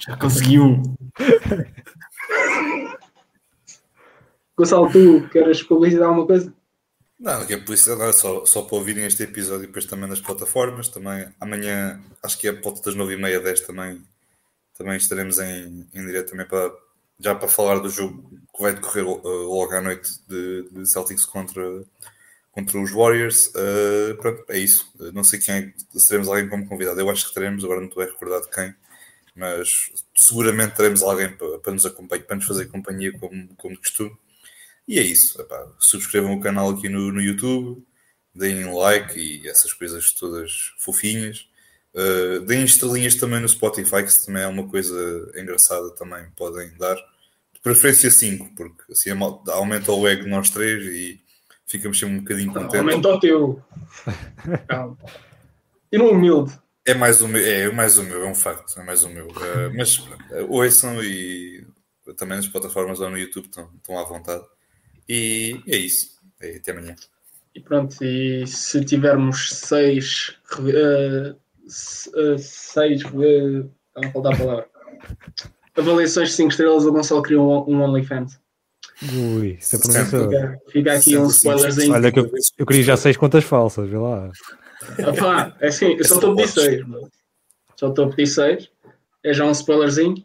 [0.00, 0.82] Já conseguiu.
[4.56, 6.50] Gonçalo, tu queres publicitar alguma coisa?
[7.20, 10.08] Não, que é por isso agora só, só para ouvirem este episódio e depois também
[10.08, 10.88] nas plataformas.
[10.88, 14.00] Também amanhã, acho que é a volta das 9h30, 10 também,
[14.76, 16.72] também estaremos em, em direto também para,
[17.18, 21.24] já para falar do jogo que vai decorrer uh, logo à noite de, de Celtics
[21.24, 21.84] contra,
[22.52, 23.48] contra os Warriors.
[23.48, 24.92] Uh, pronto, é isso.
[24.98, 25.72] Uh, não sei quem é,
[26.06, 27.00] teremos alguém como convidado.
[27.00, 28.74] Eu acho que teremos, agora não estou a recordar de quem,
[29.34, 33.80] mas seguramente teremos alguém para, para nos acompanhar, para nos fazer companhia como, como de
[33.80, 34.16] costume.
[34.88, 35.40] E é isso.
[35.40, 37.84] Epá, subscrevam o canal aqui no, no YouTube,
[38.34, 41.48] deem like e essas coisas todas fofinhas.
[41.96, 46.70] Uh, deem estrelinhas também no Spotify, que isso também é uma coisa engraçada também, podem
[46.76, 46.94] dar.
[47.54, 49.10] De preferência 5, porque assim
[49.48, 51.18] aumenta o ego de nós três e
[51.66, 52.78] ficamos sempre um bocadinho contentes.
[52.80, 53.62] Aumenta o teu.
[55.92, 56.52] E no humilde.
[56.84, 59.28] É mais o meu, é mais o meu, é um facto, é mais o meu.
[59.28, 61.64] Uh, mas uh, ouçam e
[62.16, 64.44] também nas plataformas lá no YouTube estão, estão à vontade.
[65.08, 66.20] E é isso.
[66.42, 66.96] E até amanhã.
[67.54, 70.36] E pronto, e se tivermos seis.
[70.58, 71.36] Uh,
[71.66, 73.02] seis.
[73.04, 74.68] Uh, não faltar a palavra.
[75.76, 78.40] Avaliações de 5 estrelas, o Gonçalo criou um, um OnlyFans.
[79.02, 80.08] Ui, isso é Sempre.
[80.08, 80.30] promissor.
[80.30, 81.92] Fica, fica aqui um spoilerzinho.
[81.92, 84.30] Olha, que eu, eu queria já seis contas falsas, vê lá.
[85.06, 86.86] Opa, é assim, eu só estou a pedir 6.
[87.76, 88.70] Só estou a pedir 6.
[89.22, 90.24] É já um spoilerzinho.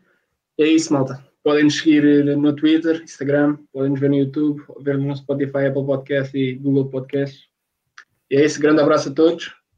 [0.58, 1.22] É isso, malta.
[1.44, 2.04] Podem nos seguir
[2.38, 6.90] no Twitter, Instagram, podem nos ver no YouTube, ver no Spotify, Apple Podcast e Google
[6.90, 7.50] Podcast.
[8.30, 8.60] E é isso.
[8.60, 9.52] Grande abraço a todos.